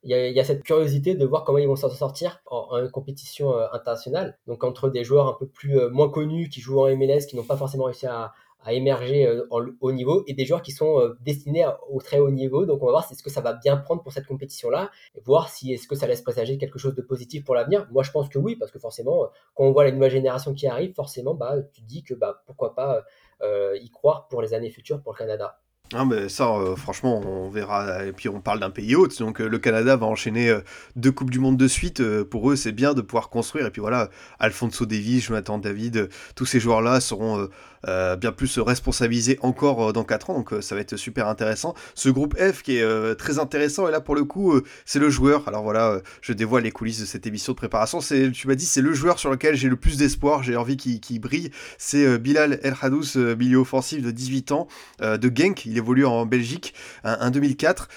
[0.04, 4.38] il y, a, cette curiosité de voir comment ils vont s'en sortir en, compétition internationale.
[4.48, 7.44] Donc, entre des joueurs un peu plus moins connus qui jouent en MLS, qui n'ont
[7.44, 8.34] pas forcément réussi à,
[8.70, 12.66] émerger euh, en niveau et des joueurs qui sont euh, destinés au très haut niveau.
[12.66, 14.92] Donc on va voir si est-ce que ça va bien prendre pour cette compétition-là
[15.26, 17.88] voir si est-ce que ça laisse présager quelque chose de positif pour l'avenir.
[17.92, 20.54] Moi je pense que oui parce que forcément euh, quand on voit la nouvelle génération
[20.54, 23.04] qui arrive, forcément bah tu te dis que bah pourquoi pas
[23.44, 25.60] y croire pour les années futures pour le Canada.
[25.94, 28.06] Ah mais ça, franchement, on verra.
[28.06, 30.56] Et puis on parle d'un pays hôte, donc le Canada va enchaîner
[30.96, 32.02] deux Coupes du Monde de suite.
[32.24, 33.66] pour eux, c'est bien de pouvoir construire.
[33.66, 37.50] Et puis voilà, Alfonso Davis, Jonathan David, tous ces joueurs-là seront
[37.88, 41.28] euh, bien plus responsabilisé encore euh, dans 4 ans, donc euh, ça va être super
[41.28, 41.74] intéressant.
[41.96, 45.48] Ce groupe F qui est très intéressant, et là pour le coup, c'est le joueur.
[45.48, 48.02] Alors voilà, je dévoile les coulisses de cette émission de préparation.
[48.02, 50.78] C'est, tu m'as dit, c'est le joueur sur lequel j'ai le plus d'espoir, j'ai envie
[50.78, 51.52] qu'il brille.
[51.78, 54.68] C'est Bilal El Hadous, milieu offensif de 18 ans,
[55.02, 55.66] de Genk.
[55.66, 57.90] Il évolue en Belgique, un, 2004.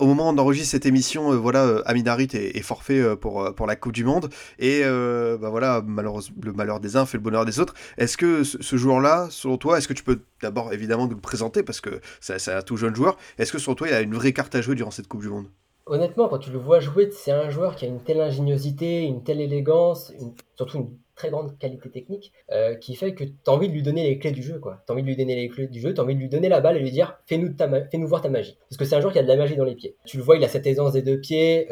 [0.00, 3.76] au moment où on enregistre cette émission, voilà, Aminarit est, est, forfait pour, pour la
[3.76, 4.30] Coupe du Monde.
[4.58, 7.74] Et bah voilà, malheureusement, le malheur des uns fait le bonheur des autres.
[7.98, 11.62] Est-ce que ce joueur-là, selon toi Est-ce que tu peux d'abord évidemment nous le présenter
[11.62, 14.32] parce que c'est un tout jeune joueur Est-ce que selon toi il a une vraie
[14.32, 15.46] carte à jouer durant cette Coupe du Monde?
[15.86, 19.24] Honnêtement, quand tu le vois jouer, c'est un joueur qui a une telle ingéniosité, une
[19.24, 20.12] telle élégance,
[20.56, 20.90] surtout une
[21.22, 22.32] très grande qualité technique
[22.80, 24.60] qui fait que tu as envie de lui donner les clés du jeu.
[24.60, 26.28] Tu as envie de lui donner les clés du jeu, tu as envie de lui
[26.28, 28.58] donner la balle et lui dire fais-nous fais -nous voir ta magie.
[28.68, 29.94] Parce que c'est un joueur qui a de la magie dans les pieds.
[30.04, 31.68] Tu le vois, il a cette aisance des deux pieds,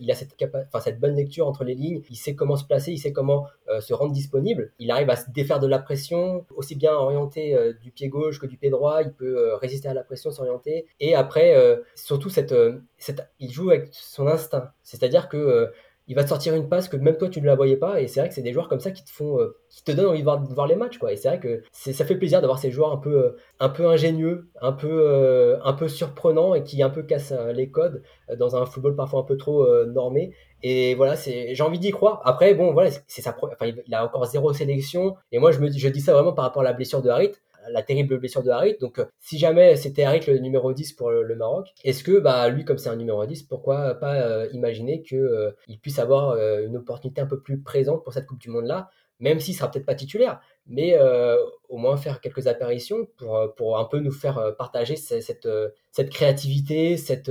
[0.00, 0.36] il a cette,
[0.84, 3.46] cette bonne lecture entre les lignes, il sait comment se placer, il sait comment
[3.80, 4.72] se rendre disponible.
[4.78, 8.46] Il arrive à se défaire de la pression, aussi bien orienté du pied gauche que
[8.46, 10.86] du pied droit, il peut résister à la pression, s'orienter.
[11.00, 11.54] Et après,
[11.96, 12.54] surtout, cette,
[12.98, 14.70] cette, il joue avec son instinct.
[14.82, 15.72] C'est-à-dire que
[16.08, 18.00] il va te sortir une passe que même toi tu ne la voyais pas.
[18.00, 19.92] Et c'est vrai que c'est des joueurs comme ça qui te font euh, qui te
[19.92, 21.12] donnent envie de voir, de voir les matchs quoi.
[21.12, 23.86] Et c'est vrai que ça fait plaisir d'avoir ces joueurs un peu euh, un peu
[23.86, 28.02] ingénieux un peu euh, un peu surprenants et qui un peu cassent les codes
[28.38, 30.32] dans un football parfois un peu trop normé.
[30.62, 32.20] Et voilà c'est j'ai envie d'y croire.
[32.24, 35.16] Après bon voilà c'est sa enfin, il a encore zéro sélection.
[35.32, 37.32] Et moi je me je dis ça vraiment par rapport à la blessure de Harit
[37.70, 38.76] la terrible blessure de Harit.
[38.80, 42.48] Donc, euh, si jamais c'était Harit le numéro 10 pour le, Maroc, est-ce que, bah,
[42.48, 45.52] lui, comme c'est un numéro 10, pourquoi pas euh, imaginer qu'il euh,
[45.82, 48.90] puisse avoir une opportunité un peu plus présente pour cette Coupe du Monde-là
[49.20, 51.36] même s'il sera peut-être pas titulaire, mais euh,
[51.68, 55.48] au moins faire quelques apparitions pour, euh, pour un peu nous faire euh, partager cette,
[55.92, 57.30] cette, créativité, cette,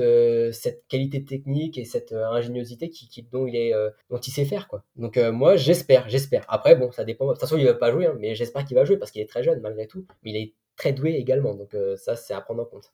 [0.53, 3.73] cette qualité technique et cette ingéniosité qui, dont, il est,
[4.09, 4.67] dont il sait faire.
[4.67, 4.83] Quoi.
[4.95, 6.45] Donc moi, j'espère, j'espère.
[6.47, 7.27] Après, bon, ça dépend.
[7.27, 9.21] De toute façon, il va pas jouer, hein, mais j'espère qu'il va jouer parce qu'il
[9.21, 11.53] est très jeune malgré tout, mais il est très doué également.
[11.55, 12.93] Donc ça, c'est à prendre en compte.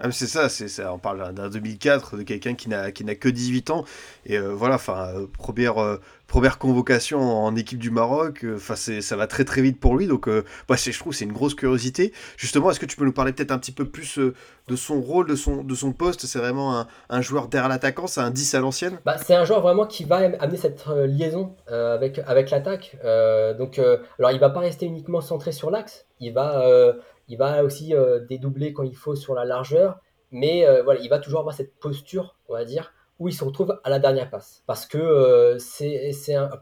[0.00, 0.92] Ah, c'est ça, c'est ça.
[0.92, 3.84] On parle d'un 2004, de quelqu'un qui n'a qui n'a que 18 ans
[4.26, 5.96] et euh, voilà, enfin euh, première euh,
[6.28, 8.46] première convocation en équipe du Maroc.
[8.54, 10.28] Enfin ça va très très vite pour lui, donc
[10.68, 12.12] bah, je trouve c'est une grosse curiosité.
[12.36, 15.26] Justement, est-ce que tu peux nous parler peut-être un petit peu plus de son rôle,
[15.26, 16.26] de son de son poste?
[16.26, 19.00] C'est vraiment un, joueur derrière l'attaquant, c'est un 10 à l'ancienne?
[19.04, 22.96] Bah, c'est un joueur vraiment qui va amener cette liaison avec avec l'attaque.
[23.58, 23.80] donc
[24.18, 26.94] alors il va pas rester uniquement centré sur l'axe, il va
[27.28, 30.00] il va aussi euh, dédoubler quand il faut sur la largeur,
[30.30, 33.78] mais euh, il va toujours avoir cette posture, on va dire, où il se retrouve
[33.84, 34.62] à la dernière passe.
[34.66, 36.12] Parce que euh, c'est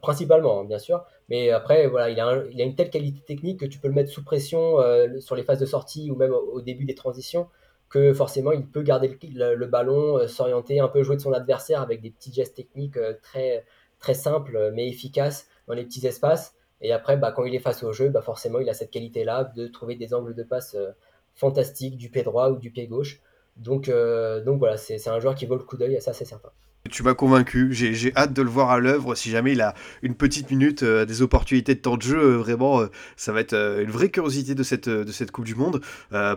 [0.02, 3.78] principalement, hein, bien sûr, mais après, voilà, il a, une telle qualité technique que tu
[3.78, 4.78] peux le mettre sous pression
[5.20, 7.48] sur les phases de sortie ou même au, début des transitions
[7.88, 12.00] que forcément il peut garder le, ballon, s'orienter, un peu jouer de son adversaire avec
[12.00, 16.55] des petits gestes techniques très simples mais efficaces dans les petits espaces.
[16.80, 19.44] Et après, bah, quand il est face au jeu, bah, forcément, il a cette qualité-là
[19.56, 20.90] de trouver des angles de passe euh,
[21.34, 23.20] fantastiques du pied droit ou du pied gauche.
[23.56, 26.50] Donc, euh, donc voilà, c'est un joueur qui vaut le coup d'œil, ça c'est certain.
[26.90, 29.14] Tu m'as convaincu, j'ai hâte de le voir à l'œuvre.
[29.14, 32.36] Si jamais il a une petite minute, euh, des opportunités de temps de jeu, euh,
[32.36, 35.80] vraiment, euh, ça va être une vraie curiosité de cette, de cette Coupe du Monde.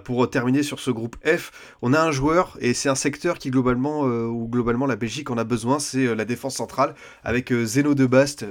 [0.03, 3.49] pour terminer sur ce groupe F, on a un joueur et c'est un secteur qui
[3.49, 8.05] globalement, où globalement la Belgique en a besoin, c'est la défense centrale avec Zeno de
[8.05, 8.45] Bast,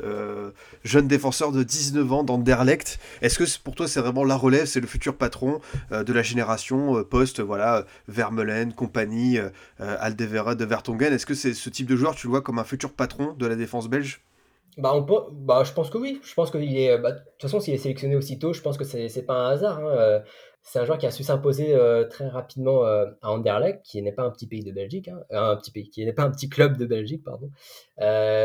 [0.85, 2.99] jeune défenseur de 19 ans d'Anderlecht.
[3.23, 7.03] Est-ce que pour toi c'est vraiment la relève, c'est le futur patron de la génération
[7.05, 9.39] post, voilà, Vermeulen, compagnie,
[9.79, 11.13] Aldevera de Vertonghen?
[11.13, 13.47] Est-ce que c'est ce type de joueur, tu le vois comme un futur patron de
[13.47, 14.23] la défense belge
[14.79, 16.21] bah, on bah, je pense que oui.
[16.23, 16.97] Je pense qu'il est.
[16.99, 19.81] Bah, de toute façon, s'il est sélectionné aussitôt, je pense que c'est pas un hasard.
[19.81, 19.89] Hein.
[19.89, 20.21] Euh,
[20.63, 24.13] c'est un joueur qui a su s'imposer euh, très rapidement euh, à Anderlecht, qui n'est
[24.13, 25.21] pas un petit pays de Belgique, hein.
[25.31, 27.51] un petit pays, qui n'est pas un petit club de Belgique, pardon.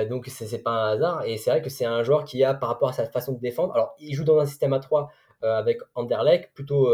[0.10, 1.24] donc c'est pas un hasard.
[1.26, 3.40] Et c'est vrai que c'est un joueur qui a, par rapport à sa façon de
[3.40, 6.90] défendre, alors il joue dans un système à 3 avec Anderlecht, plutôt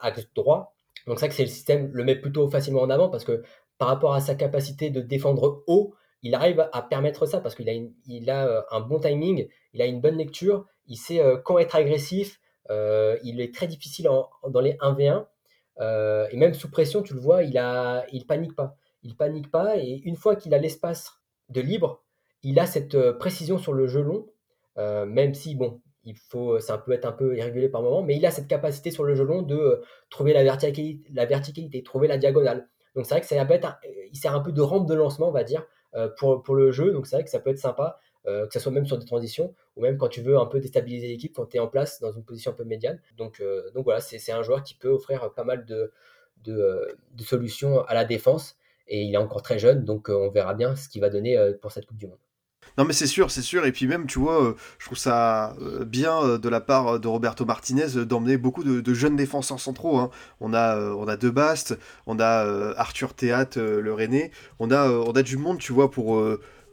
[0.00, 0.74] axe droit.
[1.06, 3.42] Donc c'est vrai que c'est le système le met plutôt facilement en avant parce que
[3.80, 7.70] par rapport à sa capacité de défendre haut, il arrive à permettre ça parce qu'il
[8.28, 11.76] a, euh, un bon timing, il a une bonne lecture, il sait euh, quand être
[11.76, 15.24] agressif, euh, il est très difficile dans les 1v1,
[16.30, 18.76] et même sous pression, tu le vois, il a, panique pas.
[19.02, 21.14] Il panique pas, et une fois qu'il a l'espace
[21.48, 22.04] de libre,
[22.42, 24.26] il a cette précision sur le jeu long,
[24.76, 28.26] même si, bon, il faut, ça peut être un peu irrégulier par moment, mais il
[28.26, 32.68] a cette capacité sur le jeu long de trouver la verticalité, trouver la diagonale.
[32.94, 33.78] Donc c'est vrai que ça être
[34.12, 35.64] il sert un peu de rampe de lancement, on va dire,
[35.94, 36.92] euh, pour, le jeu.
[36.92, 39.06] Donc c'est vrai que ça peut être sympa, euh, que ce soit même sur des
[39.06, 42.00] transitions, ou même quand tu veux un peu déstabiliser l'équipe, quand tu es en place
[42.00, 43.00] dans une position un peu médiane.
[43.16, 45.92] Donc, euh, donc voilà, c'est un joueur qui peut offrir pas mal de,
[47.20, 48.56] solutions à la défense.
[48.88, 51.70] Et il est encore très jeune, donc on verra bien ce qu'il va donner pour
[51.70, 52.18] cette Coupe du Monde.
[52.78, 53.66] Non mais c'est sûr, c'est sûr.
[53.66, 57.00] Et puis même, tu vois, euh, je trouve ça euh, bien euh, de la part
[57.00, 59.98] de Roberto Martinez d'emmener beaucoup de, jeunes défenseurs centraux.
[59.98, 60.10] Hein.
[60.40, 61.16] On a, on a
[62.06, 64.30] on a Arthur Théat, le René.
[64.58, 66.22] On a, on a du monde, tu vois, pour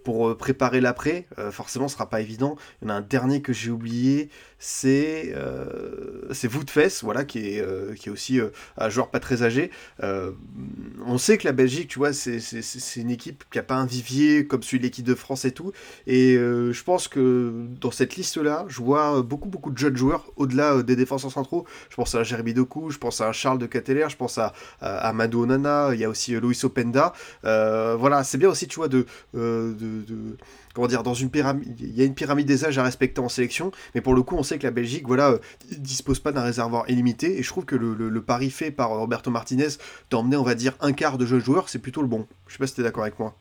[0.08, 1.28] pour préparer l'après.
[1.52, 2.56] forcément, ce sera pas évident.
[2.82, 4.30] Il y en a un dernier que j'ai oublié
[4.60, 9.20] c'est euh, c'est Woodfess, voilà, qui est, euh, qui est aussi euh, un joueur pas
[9.20, 9.72] très âgé.
[10.02, 12.40] on sait que la Belgique, tu vois, c'est
[12.96, 15.72] une équipe qui a pas un vivier comme celui de l'équipe de France et tout.
[16.06, 20.84] Et je pense que dans cette liste-là, je vois beaucoup, beaucoup de jeunes joueurs au-delà
[20.84, 21.66] des défenseurs centraux.
[21.90, 25.14] Je pense à Jérémy Doku, je pense à Charles de Cateller, je pense à, à,
[25.14, 27.14] Onana, il y a aussi Luis Openda.
[27.44, 29.06] voilà, c'est bien aussi, tu vois, de,
[30.74, 33.30] comment dire, dans une pyramide, il y a une pyramide des âges à respecter en
[33.30, 35.40] sélection, mais pour le coup, on sait que la Belgique, voilà, euh,
[35.78, 39.68] dispose pas d'un réservoir illimité, et je trouve que le, pari fait par Roberto Martinez
[40.10, 42.28] d'emmener, on va dire, un quart de jeunes joueurs, c'est plutôt le bon.
[42.48, 43.36] Je sais pas si tu es d'accord avec moi.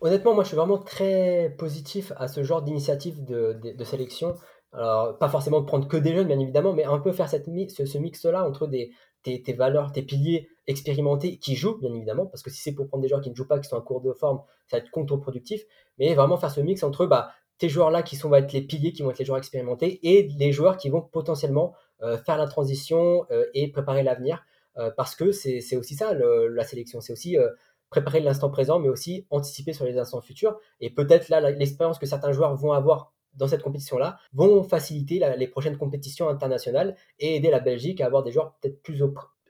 [0.00, 4.34] Honnêtement, moi, je suis vraiment très positif à ce genre d'initiative de, sélection.
[4.72, 7.44] Alors, pas forcément de prendre que des jeunes, bien évidemment, mais un peu faire cette
[7.46, 8.90] ce, mix-là entre des,
[9.22, 12.86] tes, tes, valeurs, tes piliers expérimentés qui jouent, bien évidemment, parce que si c'est pour
[12.88, 14.82] prendre des joueurs qui ne jouent pas, qui sont en cours de forme, ça va
[14.82, 15.62] être contre-productif,
[15.98, 18.92] mais vraiment faire ce mix entre bah, tes joueurs-là qui sont, vont être les piliers,
[18.92, 22.46] qui vont être les joueurs expérimentés, et les joueurs qui vont potentiellement euh, faire la
[22.46, 24.44] transition euh, et préparer l'avenir,
[24.78, 27.36] euh, parce que c'est aussi ça, la sélection, c'est aussi
[27.90, 32.06] préparer l'instant présent, mais aussi anticiper sur les instants futurs, et peut-être là, l'expérience que
[32.06, 37.50] certains joueurs vont avoir dans cette compétition-là vont faciliter les prochaines compétitions internationales et aider
[37.50, 39.02] la Belgique à avoir des joueurs peut-être plus,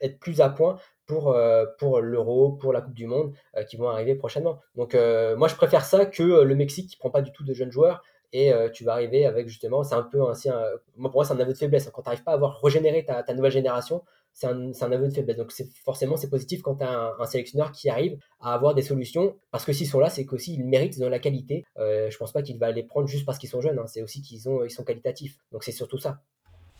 [0.02, 3.76] être plus à point pour, euh, pour l'Euro, pour la Coupe du Monde euh, qui
[3.76, 4.60] vont arriver prochainement.
[4.76, 7.52] Donc euh, moi je préfère ça que le Mexique qui prend pas du tout de
[7.52, 8.02] jeunes joueurs
[8.34, 10.64] et tu vas arriver avec justement, c'est un peu ainsi, un,
[10.96, 11.90] moi pour moi c'est un aveu de faiblesse.
[11.92, 15.12] Quand tu n'arrives pas à avoir régénéré ta, nouvelle génération, c'est un, un, aveu de
[15.12, 15.36] faiblesse.
[15.36, 18.80] Donc c'est forcément c'est positif quand tu as un, sélectionneur qui arrive à avoir des
[18.80, 21.66] solutions, parce que s'ils sont là, c'est qu'aussi ils méritent dans la qualité.
[21.76, 23.86] Euh, je pense pas qu'il va les prendre juste parce qu'ils sont jeunes, hein.
[23.86, 25.36] c'est aussi qu'ils ont ils sont qualitatifs.
[25.52, 26.22] Donc c'est surtout ça.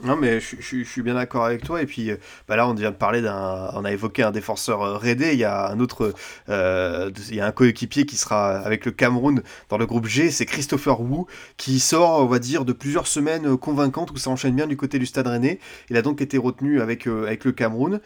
[0.04, 1.80] Non, mais je, suis bien d'accord avec toi.
[1.80, 2.16] Et puis euh,
[2.48, 3.70] bah là, on vient de parler d'un.
[3.74, 5.32] On a évoqué un défenseur euh, raidé.
[5.32, 6.12] Il y a un autre.
[6.48, 10.32] Euh, il y a un coéquipier qui sera avec le Cameroun dans le groupe G.
[10.32, 11.26] C'est Christopher Wu
[11.56, 14.98] qui sort, on va dire, de plusieurs semaines convaincantes où ça enchaîne bien du côté
[14.98, 15.60] du stade rennais.
[15.88, 18.00] Il a donc été retenu avec, avec le Cameroun.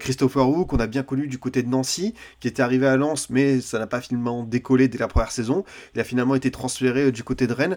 [0.00, 3.28] Christopher Wu, qu'on a bien connu du côté de Nancy, qui était arrivé à Lens,
[3.28, 5.64] mais ça n'a pas finalement décollé dès la première saison.
[5.94, 7.76] Il a finalement été transféré du côté de Rennes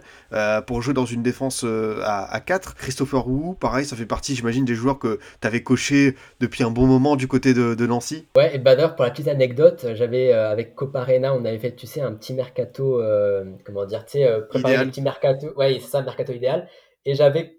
[0.66, 2.76] pour jouer dans une défense à, à 4.
[2.76, 3.17] Christopher
[3.60, 7.16] pareil, ça fait partie, j'imagine, des joueurs que tu avais coché depuis un bon moment
[7.16, 8.26] du côté de, Nancy.
[8.36, 11.88] Ouais, et bah pour la petite anecdote, j'avais euh, avec Coparena, on avait fait, tu
[11.88, 15.78] sais, un petit mercato, euh, comment dire, tu sais, euh, préparé un petit mercato, ouais,
[15.80, 16.68] c'est ça, mercato idéal.
[17.06, 17.54] Et j'avais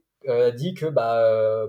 [0.57, 1.23] dit que bah,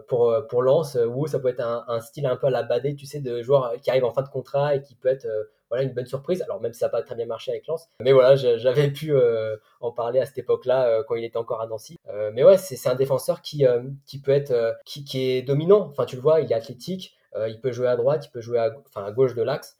[0.09, 3.05] pour, pour Lens, Wu, ça peut être un, style un peu à la badée, tu
[3.05, 5.27] sais, de joueur qui arrive en fin de contrat et qui peut être
[5.69, 6.41] voilà une bonne surprise.
[6.41, 9.13] Alors même si ça n'a pas très bien marché avec Lens, mais voilà, j'avais pu
[9.13, 11.99] euh, en parler à cette époque-là euh, quand il était encore à Nancy.
[12.09, 13.65] Euh, mais ouais, c'est un défenseur qui
[14.05, 15.87] qui peut être qui, qui est dominant.
[15.89, 18.59] Enfin, tu le vois, il est athlétique, il peut jouer à droite, il peut jouer
[18.59, 19.77] à, enfin, à gauche de l'axe.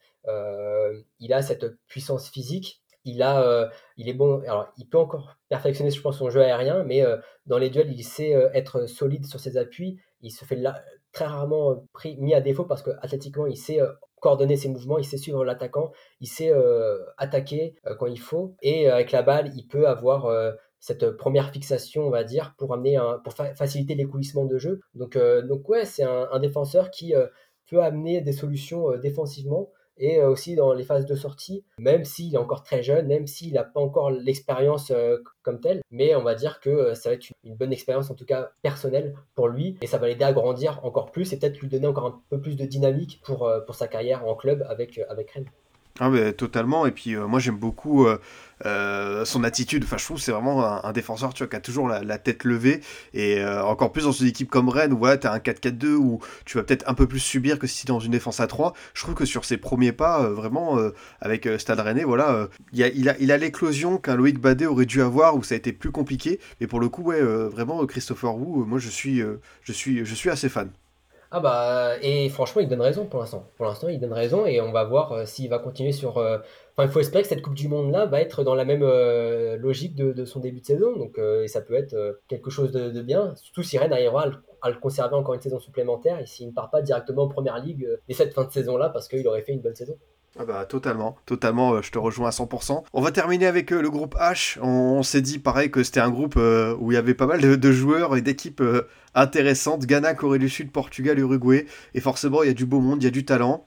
[1.19, 2.81] il a cette puissance physique.
[3.05, 4.41] Il a, il est bon.
[4.41, 7.03] Alors, il peut encore perfectionner, je pense, son jeu aérien, mais
[7.45, 9.99] dans les duels, il sait être solide sur ses appuis.
[10.21, 10.61] Il se fait
[11.11, 13.79] très rarement pris, mis à défaut parce que athlétiquement, il sait
[14.19, 15.91] coordonner ses mouvements, il sait suivre l'attaquant,
[16.21, 19.87] il sait euh, attaquer euh, quand il faut, et euh, avec la balle, il peut
[19.87, 20.27] avoir
[20.79, 24.79] cette première fixation, on va dire, pour amener un, pour faciliter l'écoulissement de jeu.
[24.93, 27.13] Donc, donc ouais, c'est un, défenseur qui
[27.69, 32.33] peut amener des solutions défensivement et euh, aussi dans les phases de sortie, même s'il
[32.33, 36.23] est encore très jeune, même s'il n'a pas encore l'expérience euh, comme telle, mais on
[36.23, 39.47] va dire que euh, ça va être une bonne expérience en tout cas personnelle pour
[39.47, 42.21] lui et ça va l'aider à grandir encore plus et peut-être lui donner encore un
[42.29, 45.49] peu plus de dynamique pour, sa carrière en club avec, avec Rennes.
[45.99, 48.07] Ah mais totalement et puis moi j'aime beaucoup
[48.65, 51.87] euh, son attitude, enfin je trouve c'est vraiment un, défenseur tu vois, qui a toujours
[51.87, 52.81] la, tête levée
[53.13, 55.93] et euh, encore plus dans une équipe comme Rennes où ouais, tu as un 4-4-2
[55.93, 58.47] où tu vas peut-être un peu plus subir que si tu dans une défense à
[58.47, 58.73] 3.
[58.93, 60.77] Je trouve que sur ses premiers pas, euh, vraiment
[61.21, 64.85] avec Stade Rennais, voilà, il, a, il a, il a l'éclosion qu'un Loïc Badet aurait
[64.85, 66.39] dû avoir où ça a été plus compliqué.
[66.59, 69.21] Mais pour le coup, ouais, vraiment Christopher Wu, moi je suis,
[69.63, 70.69] je, suis, je suis assez fan.
[71.31, 73.45] Ah bah et franchement il donne raison pour l'instant.
[73.55, 76.19] Pour l'instant il donne raison et on va voir s'il va continuer sur
[76.83, 79.95] il faut espérer que cette Coupe du Monde-là va être dans la même euh, logique
[79.95, 80.95] de, son début de saison.
[80.95, 84.27] Donc, euh, et ça peut être euh, quelque chose de, bien, surtout si Rennes arrivera
[84.61, 87.59] à le, conserver encore une saison supplémentaire et s'il ne part pas directement en première
[87.59, 89.97] ligue dès cette fin de saison-là parce qu'il aurait fait une bonne saison.
[90.37, 92.83] Ah bah totalement, totalement, je te rejoins à 100%.
[92.93, 94.59] On va terminer avec le groupe H.
[94.61, 97.71] On, s'est dit pareil que c'était un groupe où il y avait pas mal de,
[97.71, 98.61] joueurs et d'équipes
[99.15, 99.85] intéressantes.
[99.85, 101.65] Ghana, Corée du Sud, Portugal, Uruguay.
[101.93, 103.65] Et forcément, il y a du beau monde, il y a du talent.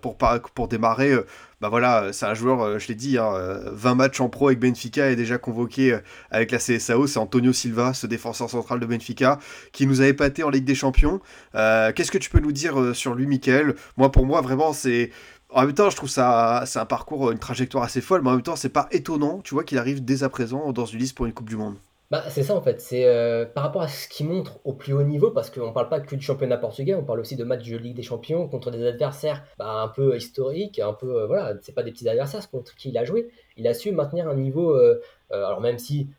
[0.00, 0.16] pour,
[0.54, 1.16] pour démarrer,
[1.64, 4.60] bah voilà, c'est un joueur, euh, je l'ai dit, 20 hein, matchs en pro avec
[4.60, 6.00] Benfica et déjà convoqué euh,
[6.30, 7.06] avec la CSAO.
[7.06, 9.38] C'est Antonio Silva, ce défenseur central de Benfica,
[9.72, 11.22] qui nous a épaté en Ligue des Champions.
[11.54, 13.76] Euh, qu'est-ce que tu peux nous dire sur lui, Michael?
[13.96, 15.10] Moi, pour moi, vraiment, c'est.
[15.48, 18.34] En même temps, je trouve ça c'est un parcours, une trajectoire assez folle, mais en
[18.34, 21.16] même temps, c'est pas étonnant, tu vois, qu'il arrive dès à présent dans une liste
[21.16, 21.76] pour une Coupe du Monde.
[22.10, 24.92] Bah, c'est ça en fait, c'est euh, par rapport à ce qu'il montre au plus
[24.92, 27.44] haut niveau, parce qu'on ne parle pas que du championnat portugais, on parle aussi de
[27.44, 31.26] matchs de Ligue des Champions contre des adversaires bah, un peu historiques, un peu, euh,
[31.26, 33.30] voilà, c'est pas des petits adversaires contre qui il a joué.
[33.56, 35.00] Il a su maintenir un niveau, euh,
[35.30, 36.10] alors même si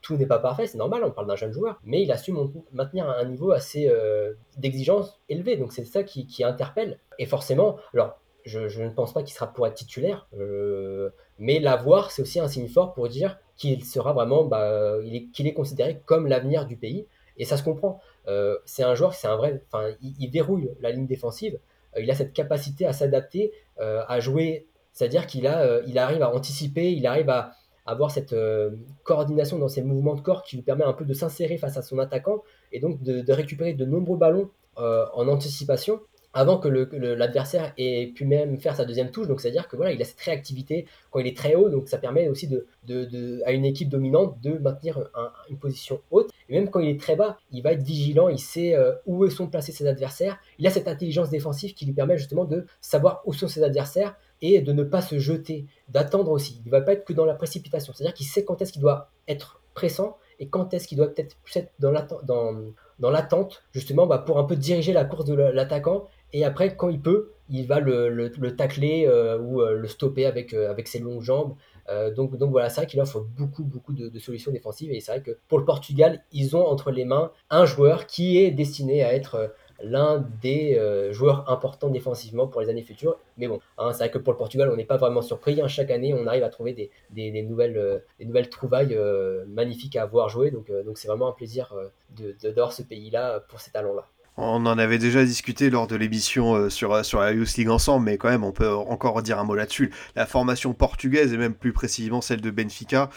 [0.00, 2.32] tout n'est pas parfait, c'est normal, on parle d'un jeune joueur, mais il a su
[2.72, 3.92] maintenir un niveau assez
[4.56, 6.98] d'exigence élevé, donc c'est ça qui, interpelle.
[7.18, 10.26] Et forcément, alors je ne pense pas qu'il sera pour être titulaire
[11.38, 15.24] Mais l'avoir, c'est aussi un signe fort pour dire qu'il sera vraiment, bah, il est,
[15.26, 17.06] qu'il est considéré comme l'avenir du pays.
[17.38, 18.00] Et ça se comprend.
[18.26, 21.58] Euh, c'est un joueur, c'est un vrai, enfin, il, verrouille la ligne défensive.
[21.96, 26.22] Euh, il a cette capacité à s'adapter, euh, à jouer, c'est-à-dire qu'il a, il arrive
[26.22, 27.52] à anticiper, il arrive à
[27.86, 28.34] avoir cette
[29.04, 31.82] coordination dans ses mouvements de corps qui lui permet un peu de s'insérer face à
[31.82, 36.00] son attaquant et donc de récupérer de nombreux ballons en anticipation
[36.38, 39.26] avant que l'adversaire ait pu même faire sa deuxième touche.
[39.26, 41.68] Donc, c'est-à-dire que voilà, il a cette réactivité quand il est très haut.
[41.68, 42.48] Donc, ça permet aussi
[43.44, 45.00] à une équipe dominante de maintenir
[45.50, 46.30] une position haute.
[46.48, 48.28] Et même quand il est très bas, il va être vigilant.
[48.28, 50.38] Il sait euh, où sont placés ses adversaires.
[50.60, 54.14] Il a cette intelligence défensive qui lui permet justement de savoir où sont ses adversaires
[54.40, 56.62] et de ne pas se jeter, d'attendre aussi.
[56.64, 57.92] Il ne va pas être que dans la précipitation.
[57.92, 61.34] C'est-à-dire qu'il sait quand est-ce qu'il doit être pressant et quand est-ce qu'il doit peut-être
[61.56, 62.24] être dans l'attente.
[62.24, 62.54] Dans,
[62.98, 66.88] dans l'attente justement bah, pour un peu diriger la course de l'attaquant et après, quand
[66.88, 70.88] il peut, il va le, le, tacler euh, ou euh, le stopper avec, euh, avec
[70.88, 71.54] ses longues jambes.
[72.16, 74.92] donc, donc voilà, c'est vrai qu'il offre beaucoup, beaucoup de, solutions défensives.
[74.92, 78.38] Et c'est vrai que pour le Portugal, ils ont entre les mains un joueur qui
[78.38, 80.78] est destiné à être l'un des
[81.12, 83.16] joueurs importants défensivement pour les années futures.
[83.38, 85.62] Mais bon, hein, c'est vrai que pour le Portugal, on n'est pas vraiment surpris.
[85.62, 85.68] Hein.
[85.68, 88.98] Chaque année, on arrive à trouver des, des, nouvelles, des nouvelles trouvailles
[89.46, 90.50] magnifiques à voir jouer.
[90.50, 91.74] Donc donc c'est vraiment un plaisir
[92.18, 92.36] de,
[92.70, 94.06] ce pays-là pour ces talents-là.
[94.40, 97.70] On en avait déjà discuté lors de l'émission euh, sur, euh, sur la Youth League
[97.70, 99.90] ensemble, mais quand même, on peut encore dire un mot là-dessus.
[100.14, 103.10] La formation portugaise, et même plus précisément celle de Benfica,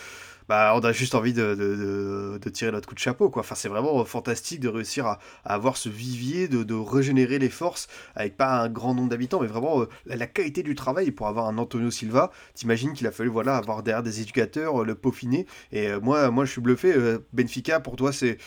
[0.47, 3.29] bah, on a juste envie de, tirer notre coup de chapeau.
[3.29, 3.41] Quoi.
[3.41, 8.37] Enfin, c'est vraiment fantastique de réussir à, avoir ce vivier, de, régénérer les forces avec
[8.37, 11.57] pas un grand nombre d'habitants, mais vraiment euh, la, qualité du travail pour avoir un
[11.57, 12.31] Antonio Silva.
[12.53, 15.45] T'imagines qu'il a fallu voilà, avoir derrière des éducateurs, euh, le peaufiner.
[15.71, 16.93] Et euh, moi, moi, je suis bluffé.
[17.33, 18.37] Benfica, pour toi, c'est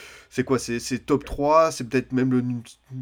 [0.45, 0.59] quoi?
[0.59, 2.45] C'est top 3 C'est peut-être même le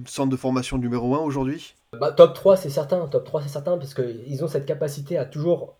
[0.06, 1.74] centre de formation numéro 1 aujourd'hui?
[1.98, 5.24] Bah, top 3 c'est certain, top 3 c'est certain parce qu'ils ont cette capacité à
[5.24, 5.76] toujours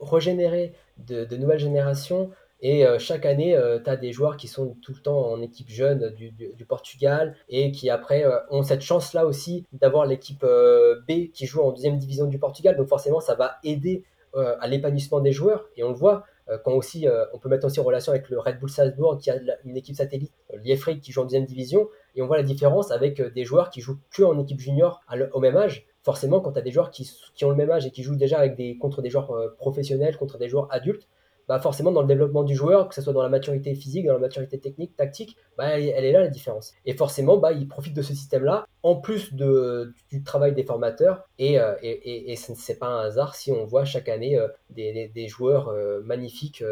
[0.00, 0.74] régénérer
[1.06, 2.30] de, nouvelles générations.
[2.62, 5.40] Et euh, chaque année, euh, tu as des joueurs qui sont tout le temps en
[5.40, 11.30] équipe jeune du, Portugal et qui après euh, ont cette chance-là aussi d'avoir l'équipe B
[11.32, 12.76] qui joue en deuxième division du Portugal.
[12.76, 15.68] Donc forcément, ça va aider à l'épanouissement des joueurs.
[15.76, 16.24] Et on le voit
[16.64, 19.38] quand aussi, on peut mettre aussi en relation avec le Red Bull Salzbourg qui a
[19.64, 20.32] une équipe satellite,
[20.64, 21.88] Liefrig qui joue en deuxième division.
[22.16, 25.00] Et on voit la différence avec des joueurs qui jouent que en équipe junior
[25.32, 27.86] au même âge forcément, quand tu as des joueurs qui, qui, ont le même âge
[27.86, 31.08] et qui jouent déjà avec des, contre des joueurs euh, professionnels, contre des joueurs adultes,
[31.50, 34.12] bah forcément, dans le développement du joueur, que ce soit dans la maturité physique, dans
[34.12, 36.74] la maturité technique, tactique, bah, elle, est là la différence.
[36.86, 41.28] Et forcément, bah, ils profitent de ce système-là, en plus du travail des formateurs.
[41.40, 44.46] Et, euh, et, et, ce n'est pas un hasard si on voit chaque année euh,
[44.70, 45.74] des, des, joueurs
[46.04, 46.62] magnifiques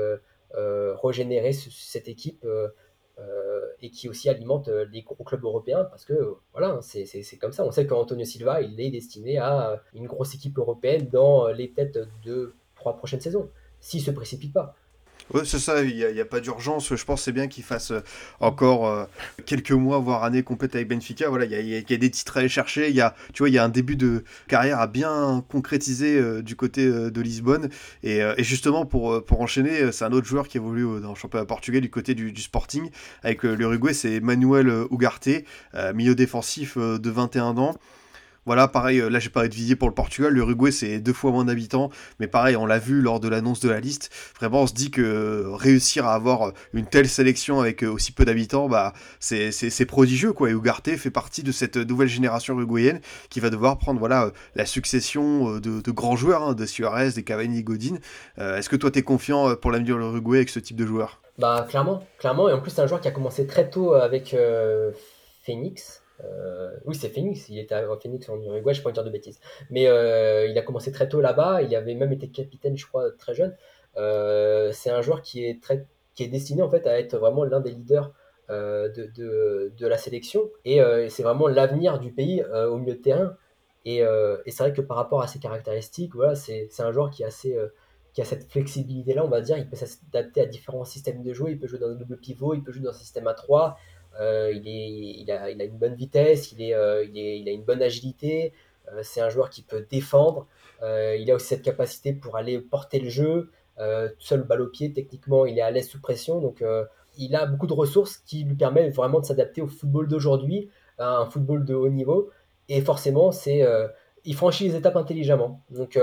[0.54, 2.46] régénérer cette équipe.
[3.20, 7.36] Euh, et qui aussi alimente euh, les gros clubs européens parce que voilà, hein, c'est
[7.40, 7.64] comme ça.
[7.64, 11.98] On sait qu'Antonio Silva, il est destiné à une grosse équipe européenne dans les têtes
[12.22, 13.50] de trois prochaines saisons,
[13.80, 14.76] s'il se précipite pas.
[15.34, 16.94] Oui, c'est ça, il n'y a, pas d'urgence.
[16.94, 18.00] Je pense c'est bien qu'il fasse euh,
[18.40, 19.04] encore euh,
[19.44, 21.28] quelques mois, voire années complètes avec Benfica.
[21.28, 22.88] Voilà, il y, a, des titres à aller chercher.
[22.88, 26.18] Il y a, tu vois, il y a un début de carrière à bien concrétiser
[26.18, 27.68] euh, du côté de Lisbonne.
[28.02, 31.82] Et, justement, pour, pour enchaîner, c'est un autre joueur qui évolue dans le championnat portugais
[31.82, 32.90] du côté du, du Sporting.
[33.22, 35.28] Avec l'Uruguay, c'est Manuel Ugarte,
[35.94, 37.74] milieu défensif de 21 ans.
[38.48, 41.32] Voilà, pareil, euh, là j'ai parlé de Vivier pour le Portugal, l'Uruguay c'est deux fois
[41.32, 44.08] moins d'habitants, mais pareil, on l'a vu lors de l'annonce de la liste,
[44.40, 48.10] vraiment on se dit que euh, réussir à avoir une telle sélection avec euh, aussi
[48.10, 53.02] peu d'habitants, bah, c'est prodigieux quoi, et Ugarte fait partie de cette nouvelle génération uruguayenne
[53.28, 57.62] qui va devoir prendre voilà, la succession de, grands joueurs, hein, de Suarez, des Cavani,
[57.62, 57.96] Godin.
[58.38, 61.20] Est-ce que toi tu es confiant pour l'avenir de l'Uruguay avec ce type de joueur?
[61.36, 64.34] Bah clairement, clairement, et en plus c'est un joueur qui a commencé très tôt avec
[65.44, 66.00] Phoenix.
[66.24, 67.48] Euh, oui, c'est Phoenix.
[67.48, 69.40] Il était à Phoenix en Uruguay, je ne pas dire de bêtises.
[69.70, 71.62] Mais euh, il a commencé très tôt là-bas.
[71.62, 73.56] Il avait même été capitaine, je crois, très jeune.
[73.96, 77.44] Euh, c'est un joueur qui est, très, qui est destiné en fait à être vraiment
[77.44, 78.12] l'un des leaders
[78.48, 80.48] de, de, de, la sélection.
[80.64, 83.36] Et c'est vraiment l'avenir du pays au milieu de terrain.
[83.84, 87.24] Et, et c'est vrai que par rapport à ses caractéristiques, voilà, c'est un joueur qui,
[87.24, 87.58] est assez,
[88.14, 89.58] qui a cette flexibilité-là, on va dire.
[89.58, 91.50] Il peut s'adapter à différents systèmes de jeu.
[91.50, 93.76] Il peut jouer dans un double pivot, il peut jouer dans un système à 3
[94.20, 98.52] euh, il, a, une bonne vitesse, il, euh, a une bonne agilité.
[98.92, 100.46] Euh, c'est un joueur qui peut défendre.
[100.82, 103.50] il a aussi cette capacité pour aller porter le jeu.
[104.18, 106.40] seul balle au pied, techniquement, il est à l'aise sous pression.
[106.40, 106.62] Donc,
[107.16, 111.26] il a beaucoup de ressources qui lui permettent vraiment de s'adapter au football d'aujourd'hui, un
[111.26, 112.30] football de haut niveau.
[112.68, 113.30] Et forcément,
[114.24, 115.62] il franchit les étapes intelligemment.
[115.70, 115.98] Donc,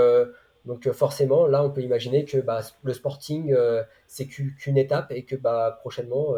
[0.66, 3.56] donc forcément, là, on peut imaginer que bah, le Sporting,
[4.08, 6.34] c'est qu'une étape et que bah, prochainement,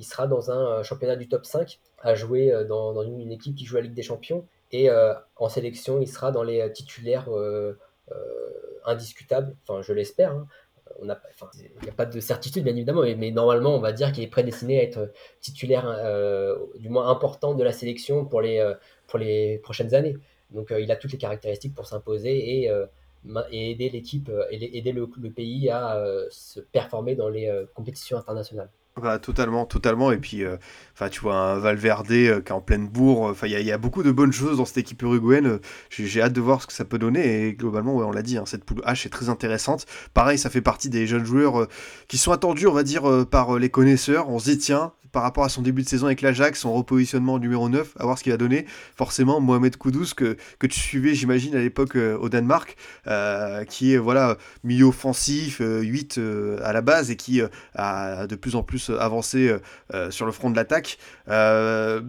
[0.00, 3.54] il sera dans un euh, championnat du top 5 à jouer euh, dans, une, équipe
[3.54, 4.46] qui joue la Ligue des Champions.
[4.72, 7.28] Et euh, en sélection, il sera dans les titulaires
[8.86, 10.32] indiscutable, enfin je l'espère.
[10.32, 10.46] Hein.
[11.00, 14.28] Il n'y a pas de certitude bien évidemment, mais, normalement on va dire qu'il est
[14.28, 15.86] prédestiné à être titulaire
[16.76, 18.74] du moins important de la sélection pour les,
[19.06, 20.16] pour les prochaines années.
[20.50, 22.70] Donc il a toutes les caractéristiques pour s'imposer et
[23.50, 28.70] et aider l'équipe, aider le, pays à se performer dans les compétitions internationales.
[28.96, 30.10] Bah, totalement, totalement.
[30.12, 30.56] Et puis, euh,
[30.94, 33.22] enfin, tu vois, un Valverde euh, qui est en pleine bourre.
[33.22, 35.60] Enfin, il y, a beaucoup de bonnes choses dans cette équipe uruguayenne.
[35.90, 37.46] J'ai hâte de voir ce que ça peut donner.
[37.46, 39.86] Et globalement, on l'a dit, hein, cette poule H est très intéressante.
[40.12, 41.68] Pareil, ça fait partie des jeunes joueurs euh,
[42.08, 44.28] qui sont attendus, on va dire, par les connaisseurs.
[44.28, 47.38] On se dit, tiens, par rapport à son début de saison avec l'Ajax, son repositionnement
[47.38, 48.66] numéro 9, à voir ce qu'il va donner.
[48.96, 52.76] Forcément, Mohamed Koudous, que, tu suivais, j'imagine, à l'époque au Danemark,
[53.68, 56.20] qui est voilà milieu offensif, 8
[56.62, 57.40] à la base et qui
[57.74, 59.58] a de plus en plus avancé euh,
[59.94, 60.98] euh, sur le front de l'attaque.
[61.28, 62.00] Euh,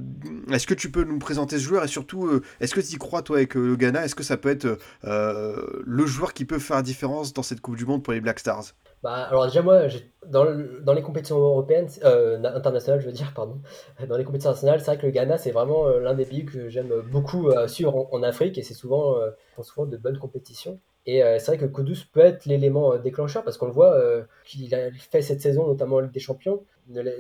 [0.51, 3.21] est-ce que tu peux nous présenter ce joueur et surtout, est-ce que tu y crois
[3.21, 6.83] toi avec le Ghana Est-ce que ça peut être le joueur qui peut faire la
[6.83, 8.73] différence dans cette Coupe du Monde pour les Black Stars?
[9.03, 9.87] Bah, alors déjà moi,
[10.27, 10.45] dans,
[10.81, 13.61] dans, les compétitions européennes, internationales, je veux dire, pardon,
[14.07, 16.69] dans les compétitions internationales, c'est vrai que le Ghana, c'est vraiment l'un des pays que
[16.69, 19.15] j'aime beaucoup suivre en, Afrique et c'est souvent,
[19.61, 20.79] souvent de bonnes compétitions.
[21.05, 23.93] Et euh, c'est vrai que Kudus peut être l'élément euh, déclencheur parce qu'on le voit
[23.93, 26.63] euh, qu'il a fait cette saison, notamment en Ligue des Champions.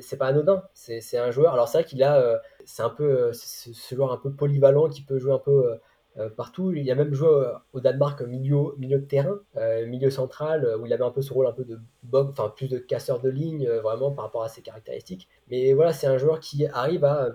[0.01, 0.63] C'est pas anodin.
[0.73, 1.53] C'est un joueur.
[1.53, 5.17] Alors c'est vrai qu'il a, c'est un peu ce joueur un peu polyvalent qui peut
[5.17, 5.79] jouer un peu
[6.35, 6.71] partout.
[6.73, 9.39] Il a même joué au Danemark milieu, milieu de terrain,
[9.87, 12.67] milieu central, où il avait un peu ce rôle un peu de bob, enfin plus
[12.67, 15.29] de casseur de ligne, vraiment par rapport à ses caractéristiques.
[15.49, 17.29] Mais voilà, c'est un joueur qui arrive à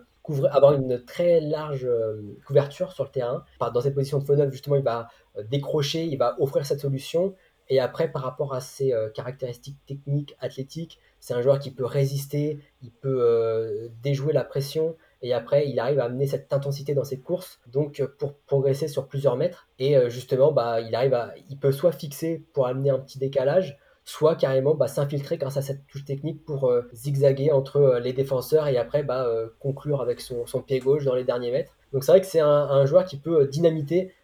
[0.50, 3.44] avoir une très large euh, couverture sur le terrain.
[3.60, 7.34] Dans cette position de faux justement, il va euh, décrocher, il va offrir cette solution.
[7.68, 11.84] Et après, par rapport à ses euh, caractéristiques techniques, athlétiques, c'est un joueur qui peut
[11.84, 14.94] résister, il peut déjouer la pression.
[15.26, 19.08] Et après, il arrive à amener cette intensité dans ses courses, donc pour progresser sur
[19.08, 19.68] plusieurs mètres.
[19.78, 24.86] Et justement, bah, il peut soit fixer pour amener un petit décalage, soit carrément bah,
[24.86, 29.02] s'infiltrer grâce à cette touche technique pour euh, zigzaguer entre euh, les défenseurs et après
[29.02, 31.72] bah, euh, conclure avec son, pied gauche dans les derniers mètres.
[31.92, 34.14] Donc c'est vrai que c'est un, joueur qui peut dynamiter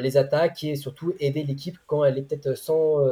[0.00, 3.04] les attaques et surtout aider l'équipe quand elle est peut-être sans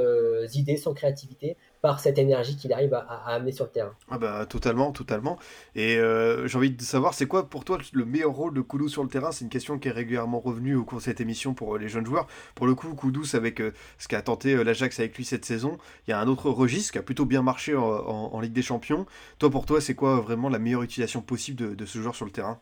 [0.55, 3.93] idées, sans créativité par cette énergie qu'il arrive à, amener sur le terrain.
[4.11, 5.39] Ah bah totalement, totalement.
[5.75, 8.89] Et euh, j'ai envie de savoir, c'est quoi pour toi le meilleur rôle de Koudous
[8.89, 9.33] sur le terrain?
[9.33, 11.91] C'est une question qui est régulièrement revenue au cours de cette émission pour euh, les
[11.91, 12.27] jeunes joueurs.
[12.55, 15.77] Pour le coup, Koudous, avec euh, ce qu'a tenté l'Ajax avec lui cette saison,
[16.09, 19.05] il y a un autre registre qui a plutôt bien marché en, Ligue des Champions.
[19.39, 22.33] Toi, pour toi, c'est quoi vraiment la meilleure utilisation possible de ce joueur sur le
[22.33, 22.61] terrain?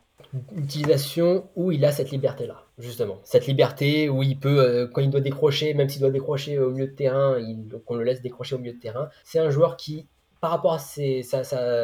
[0.55, 3.19] Utilisation où il a cette liberté-là, justement.
[3.23, 6.71] Cette liberté où il peut, euh, quand il doit décrocher, même s'il doit décrocher au
[6.71, 7.37] milieu de terrain,
[7.85, 9.09] qu'on le laisse décrocher au milieu de terrain.
[9.23, 10.07] C'est un joueur qui,
[10.41, 11.23] par rapport à ses,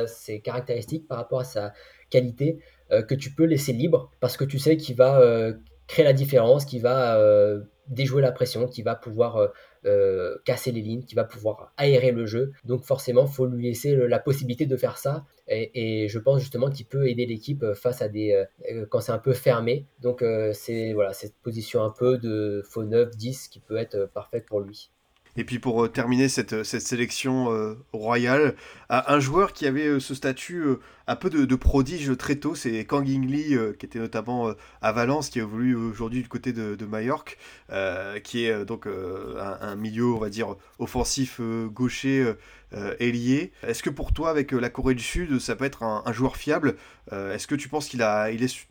[0.07, 1.73] ses, caractéristiques, par rapport à sa
[2.09, 2.59] qualité,
[2.91, 5.53] euh, que tu peux laisser libre parce que tu sais qu'il va euh,
[5.87, 7.19] créer la différence, qu'il va
[7.87, 9.49] déjouer la pression, qu'il va pouvoir
[9.85, 12.51] euh, casser les lignes, qui va pouvoir aérer le jeu.
[12.65, 15.25] Donc forcément, il faut lui laisser la possibilité de faire ça.
[15.47, 19.19] Et, je pense justement qu'il peut aider l'équipe face à des euh, quand c'est un
[19.19, 19.85] peu fermé.
[20.01, 24.09] Donc euh, c'est voilà cette position un peu de faux 9 10 qui peut être
[24.13, 24.91] parfaite pour lui.
[25.39, 28.55] Et puis pour euh, terminer cette, euh, sélection euh, royale,
[28.89, 30.63] un joueur qui avait ce statut
[31.07, 35.29] un peu de, prodige très tôt, c'est Kang In Lee, qui était notamment à Valence,
[35.29, 37.37] qui évolue aujourd'hui du côté de, de Majorque,
[38.23, 41.39] qui est donc un, milieu, on va dire, offensif
[41.71, 42.33] gaucher
[42.99, 43.51] ailier.
[43.63, 46.75] Est-ce que pour toi, avec la Corée du Sud, ça peut être un, joueur fiable
[47.11, 48.67] Est-ce que tu penses qu'il a, il est,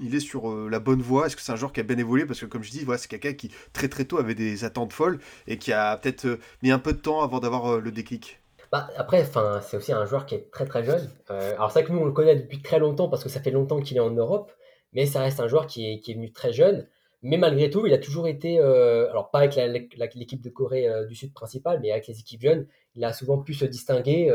[0.00, 1.26] il est sur la bonne voie?
[1.26, 2.24] Est-ce que c'est un joueur qui a bien évolué?
[2.26, 4.92] Parce que comme je dis, voilà, c'est quelqu'un qui très très tôt avait des attentes
[4.92, 7.92] folles et qui a peut-être euh, mis un peu de temps avant d'avoir euh, le
[7.92, 8.38] déclic
[8.70, 9.28] bah, après,
[9.60, 11.10] c'est aussi un joueur qui est très très jeune.
[11.30, 13.38] Euh, alors c'est vrai que nous on le connaît depuis très longtemps parce que ça
[13.38, 14.50] fait longtemps qu'il est en Europe,
[14.94, 16.88] mais ça reste un joueur qui est, qui est venu très jeune.
[17.22, 19.54] Mais malgré tout, il a toujours été, alors pas avec
[20.14, 22.66] l'équipe de Corée du Sud principale, mais avec les équipes jeunes,
[22.96, 24.32] il a souvent pu se distinguer.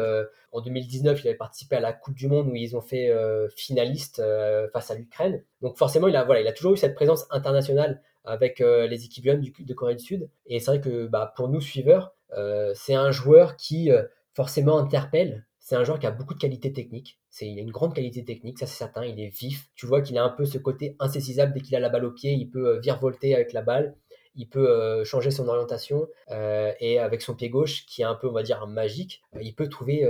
[0.53, 3.13] en 2019, il avait participé à la Coupe du Monde où ils ont fait
[3.55, 4.23] finaliste
[4.71, 5.43] face à l'Ukraine.
[5.61, 9.05] Donc forcément, il a, voilà, il a toujours eu cette présence internationale avec euh, les
[9.05, 10.29] équipes jeunes de Corée du Sud.
[10.45, 14.77] Et c'est vrai que bah, pour nous, suiveurs, euh, c'est un joueur qui euh, forcément
[14.77, 15.46] interpelle.
[15.67, 17.19] C'est un joueur qui a beaucoup de qualité technique.
[17.41, 19.03] il a une grande qualité technique, ça c'est certain.
[19.03, 19.67] Il est vif.
[19.75, 22.11] Tu vois qu'il a un peu ce côté insaisissable dès qu'il a la balle au
[22.11, 22.31] pied.
[22.31, 23.97] Il peut virevolter avec la balle
[24.37, 28.13] il peut euh, changer son orientation euh, et avec son pied gauche, qui est un
[28.13, 30.07] peu, on va dire, magique, euh, il peut trouver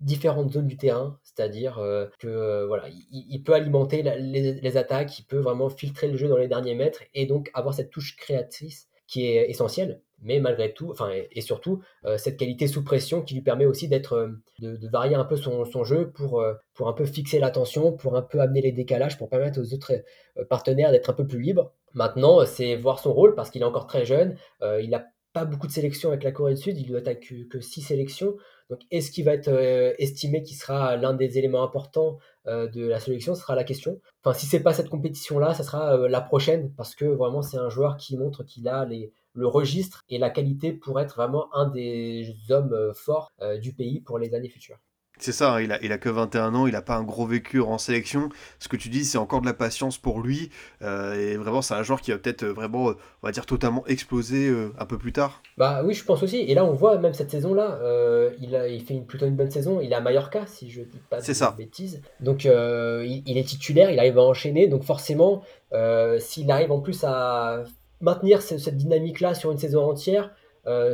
[0.00, 1.80] différentes zones du terrain, c'est-à-dire
[2.18, 6.48] que voilà, il, peut alimenter les, attaques, il peut vraiment filtrer le jeu dans les
[6.48, 10.00] derniers mètres et donc avoir cette touche créatrice qui est essentielle.
[10.22, 11.80] Mais malgré tout, enfin et, surtout
[12.18, 16.10] cette qualité sous pression qui lui permet aussi d'être, de, varier un peu son, jeu
[16.10, 16.44] pour
[16.74, 19.92] pour un peu fixer l'attention, pour un peu amener les décalages, pour permettre aux autres
[20.50, 23.86] partenaires d'être un peu plus libres Maintenant, c'est voir son rôle parce qu'il est encore
[23.86, 24.36] très jeune.
[24.62, 27.20] Euh, il n'a pas beaucoup de sélections avec la Corée du Sud, il doit être
[27.20, 28.34] que, que six sélections.
[28.68, 32.86] Donc, est-ce qu'il va être euh, estimé qu'il sera l'un des éléments importants euh, de
[32.86, 34.00] la sélection sera la question.
[34.22, 37.58] Enfin, si c'est pas cette compétition-là, ça sera euh, la prochaine, parce que vraiment, c'est
[37.58, 41.54] un joueur qui montre qu'il a les, le registre et la qualité pour être vraiment
[41.54, 44.78] un des hommes forts du pays pour les années futures.
[45.20, 47.26] C'est ça, hein, il, a, il a que 21 ans, il n'a pas un gros
[47.26, 48.30] vécu en sélection.
[48.58, 50.50] Ce que tu dis, c'est encore de la patience pour lui.
[50.80, 53.44] Euh, et vraiment, c'est un joueur qui va peut-être euh, vraiment, euh, on va dire,
[53.44, 55.42] totalement exploser un peu plus tard.
[55.58, 56.38] Bah oui, je pense aussi.
[56.38, 57.78] Et là, on voit même cette saison-là,
[58.40, 59.80] il, a, il fait une, plutôt une bonne saison.
[59.82, 61.54] Il est à Mallorca, si je ne dis pas de ça.
[61.56, 62.00] bêtises.
[62.20, 64.68] Donc, il, il, est titulaire, il arrive à enchaîner.
[64.68, 65.42] Donc, forcément,
[66.18, 67.64] s'il arrive en plus à
[68.00, 70.30] maintenir cette dynamique-là sur une saison entière,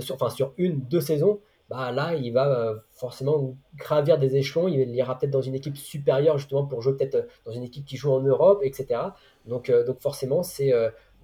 [0.00, 1.38] sur, enfin sur une, deux saisons,
[1.68, 4.68] bah là, il va euh, forcément gravir des échelons.
[4.68, 7.84] Il ira peut-être dans une équipe supérieure, justement, pour jouer peut-être euh, dans une équipe
[7.84, 9.00] qui joue en Europe, etc.
[9.46, 10.72] Donc, euh, donc forcément, c'est.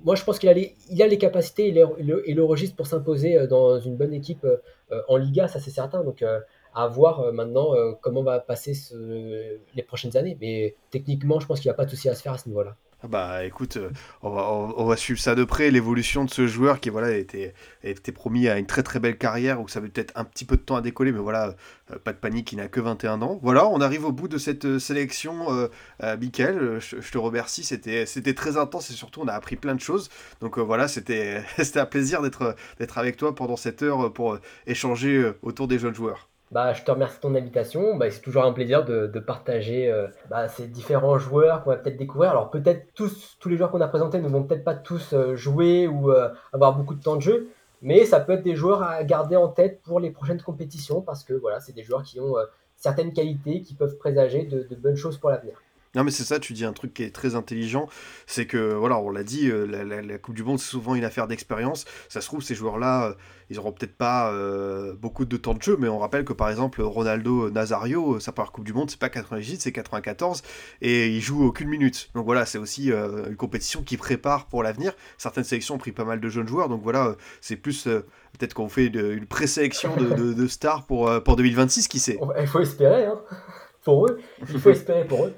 [0.05, 2.77] moi, je pense qu'il a, les, il a les capacités et le, et le registre
[2.77, 4.47] pour s'imposer dans une bonne équipe
[5.09, 6.03] en Liga, ça c'est certain.
[6.03, 6.25] Donc,
[6.75, 8.73] à voir maintenant comment va passer
[9.75, 10.37] les prochaines années.
[10.41, 12.49] Mais techniquement, je pense qu'il n'y a pas de souci à se faire à ce
[12.49, 12.77] niveau-là.
[13.05, 13.91] Ah bah écoute, euh,
[14.23, 17.53] on va, suivre ça de près, l'évolution de ce joueur qui voilà était,
[18.15, 20.63] promis à une très très belle carrière où ça avait peut-être un petit peu de
[20.63, 21.57] temps à décoller, mais voilà,
[21.91, 23.41] euh, pas de panique, il n'a que 21 ans.
[23.43, 25.69] Voilà, on arrive au bout de cette euh, sélection, euh,
[26.17, 30.09] Michael, je, te remercie, c'était, très intense et surtout on a appris plein de choses.
[30.41, 31.43] Donc voilà, c'était,
[31.75, 34.39] un plaisir d'être avec toi pendant cette heure pour
[34.69, 36.29] échanger autour des jeunes joueurs.
[36.53, 37.97] Bah, je te remercie de ton invitation.
[37.97, 41.97] Bah, c'est toujours un plaisir de, partager euh, bah, ces différents joueurs qu'on va peut-être
[41.97, 42.31] découvrir.
[42.31, 45.89] Alors peut-être tous, les joueurs qu'on a présentés ne vont peut-être pas tous euh, jouer
[45.89, 47.49] ou euh, avoir beaucoup de temps de jeu,
[47.81, 51.25] mais ça peut être des joueurs à garder en tête pour les prochaines compétitions parce
[51.25, 52.35] que voilà, c'est des joueurs qui ont
[52.77, 55.55] certaines qualités qui peuvent présager de bonnes choses pour l'avenir.
[55.95, 57.87] Non mais c'est ça, tu dis un truc qui est très intelligent,
[58.27, 61.29] c'est que voilà, on l'a dit, euh, la, Coupe du Monde c'est souvent une affaire
[61.29, 61.85] d'expérience.
[62.09, 63.15] Ça se trouve ces joueurs-là, euh,
[63.51, 66.49] ils auront peut-être pas euh, beaucoup de temps de jeu, mais on rappelle que par
[66.49, 70.43] exemple Ronaldo Nazario, sa première Coupe du Monde c'est pas 98, c'est 94
[70.81, 72.09] et il joue aucune minute.
[72.15, 74.95] Donc voilà, c'est aussi une compétition qui prépare pour l'avenir.
[75.19, 78.71] Certaines sélections ont pris pas mal de jeunes joueurs, donc voilà, c'est plus peut-être qu'on
[78.71, 82.19] fait une présélection de, stars pour pour 2026, qui sait?
[82.41, 83.05] Il faut espérer.
[83.05, 83.21] Hein
[83.85, 84.21] pour eux.
[84.41, 85.35] Il faut espérer pour eux.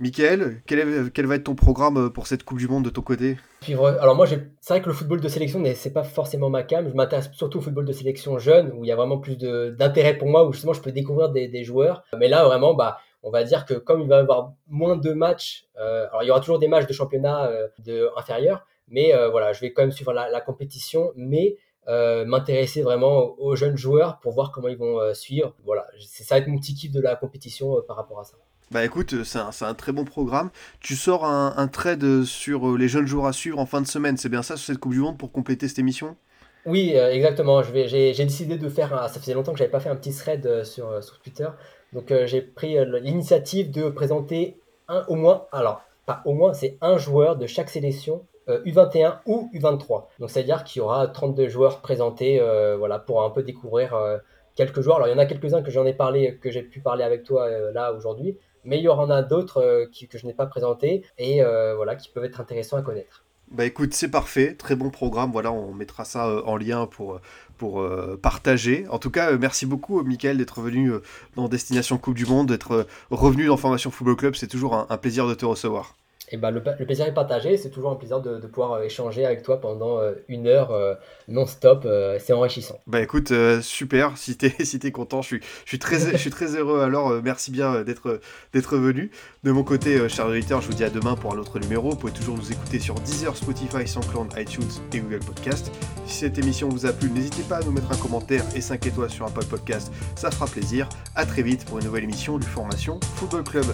[0.00, 3.02] Michael, quel, quel, va être ton programme euh, pour cette Coupe du Monde de ton
[3.02, 3.36] côté?
[3.68, 6.88] Alors moi, c'est vrai que le football de sélection, c'est pas forcément ma cam.
[6.88, 10.16] Je m'intéresse surtout au football de sélection jeune, où il y a vraiment plus d'intérêt
[10.16, 12.04] pour moi, où justement je peux découvrir des, des, joueurs.
[12.18, 15.12] Mais là, vraiment, bah, on va dire que comme il va y avoir moins de
[15.12, 19.12] matchs, euh, alors il y aura toujours des matchs de championnat euh, de, inférieurs, mais
[19.32, 21.56] voilà, je vais quand même suivre la, la compétition, mais
[21.88, 25.54] euh, m'intéresser vraiment aux jeunes joueurs pour voir comment ils vont euh, suivre.
[25.64, 28.34] Voilà, ça va être mon petit kiff de la compétition euh, par rapport à ça.
[28.72, 30.50] Bah écoute, c'est un, très bon programme.
[30.80, 34.28] Tu sors un, trade sur les jeunes joueurs à suivre en fin de semaine, c'est
[34.28, 36.16] bien ça, sur cette Coupe du Monde pour compléter cette émission?
[36.64, 37.62] Oui, exactement.
[37.62, 41.00] J'ai décidé de faire, ça faisait longtemps que j'avais pas fait un petit thread sur,
[41.00, 41.46] sur Twitter.
[41.92, 44.58] Donc j'ai pris l'initiative de présenter
[44.88, 49.10] un au moins, alors pas au moins, c'est un joueur de chaque sélection U21 euh,
[49.26, 50.04] ou U23.
[50.18, 54.18] Donc c'est-à-dire qu'il y aura 32 joueurs présentés euh, voilà, pour un peu découvrir euh,
[54.54, 54.96] quelques joueurs.
[54.96, 57.24] Alors il y en a quelques-uns que j'en ai parlé, que j'ai pu parler avec
[57.24, 61.42] toi là aujourd'hui, mais il y en a d'autres que je n'ai pas présentés et
[61.76, 63.24] voilà, qui peuvent être intéressants à connaître.
[63.52, 67.20] Bah écoute, c'est parfait, très bon programme, voilà, on mettra ça en lien pour,
[67.58, 67.86] pour
[68.20, 68.86] partager.
[68.88, 70.92] En tout cas, merci beaucoup Mickaël d'être venu
[71.36, 75.28] dans Destination Coupe du Monde, d'être revenu dans Formation Football Club, c'est toujours un plaisir
[75.28, 75.94] de te recevoir.
[76.28, 79.44] Et ben, le, plaisir est partagé, c'est toujours un plaisir de, pouvoir euh, échanger avec
[79.44, 80.94] toi pendant euh, une heure euh,
[81.28, 81.86] non-stop,
[82.18, 82.80] c'est enrichissant.
[82.86, 86.30] Bah écoute, super, si t'es si es content, je suis, je, suis très, je suis
[86.30, 89.10] très heureux, alors merci bien d'être venu.
[89.44, 91.96] De mon côté, chers auditeurs, je vous dis à demain pour un autre numéro, vous
[91.96, 95.70] pouvez toujours nous écouter sur Deezer, Spotify, SoundCloud, iTunes et Google Podcast.
[96.06, 98.84] Si cette émission vous a plu, n'hésitez pas à nous mettre un commentaire et 5
[98.86, 100.88] étoiles sur Apple Podcast, ça fera plaisir.
[101.14, 103.66] A très vite pour une nouvelle émission du Formation Football Club.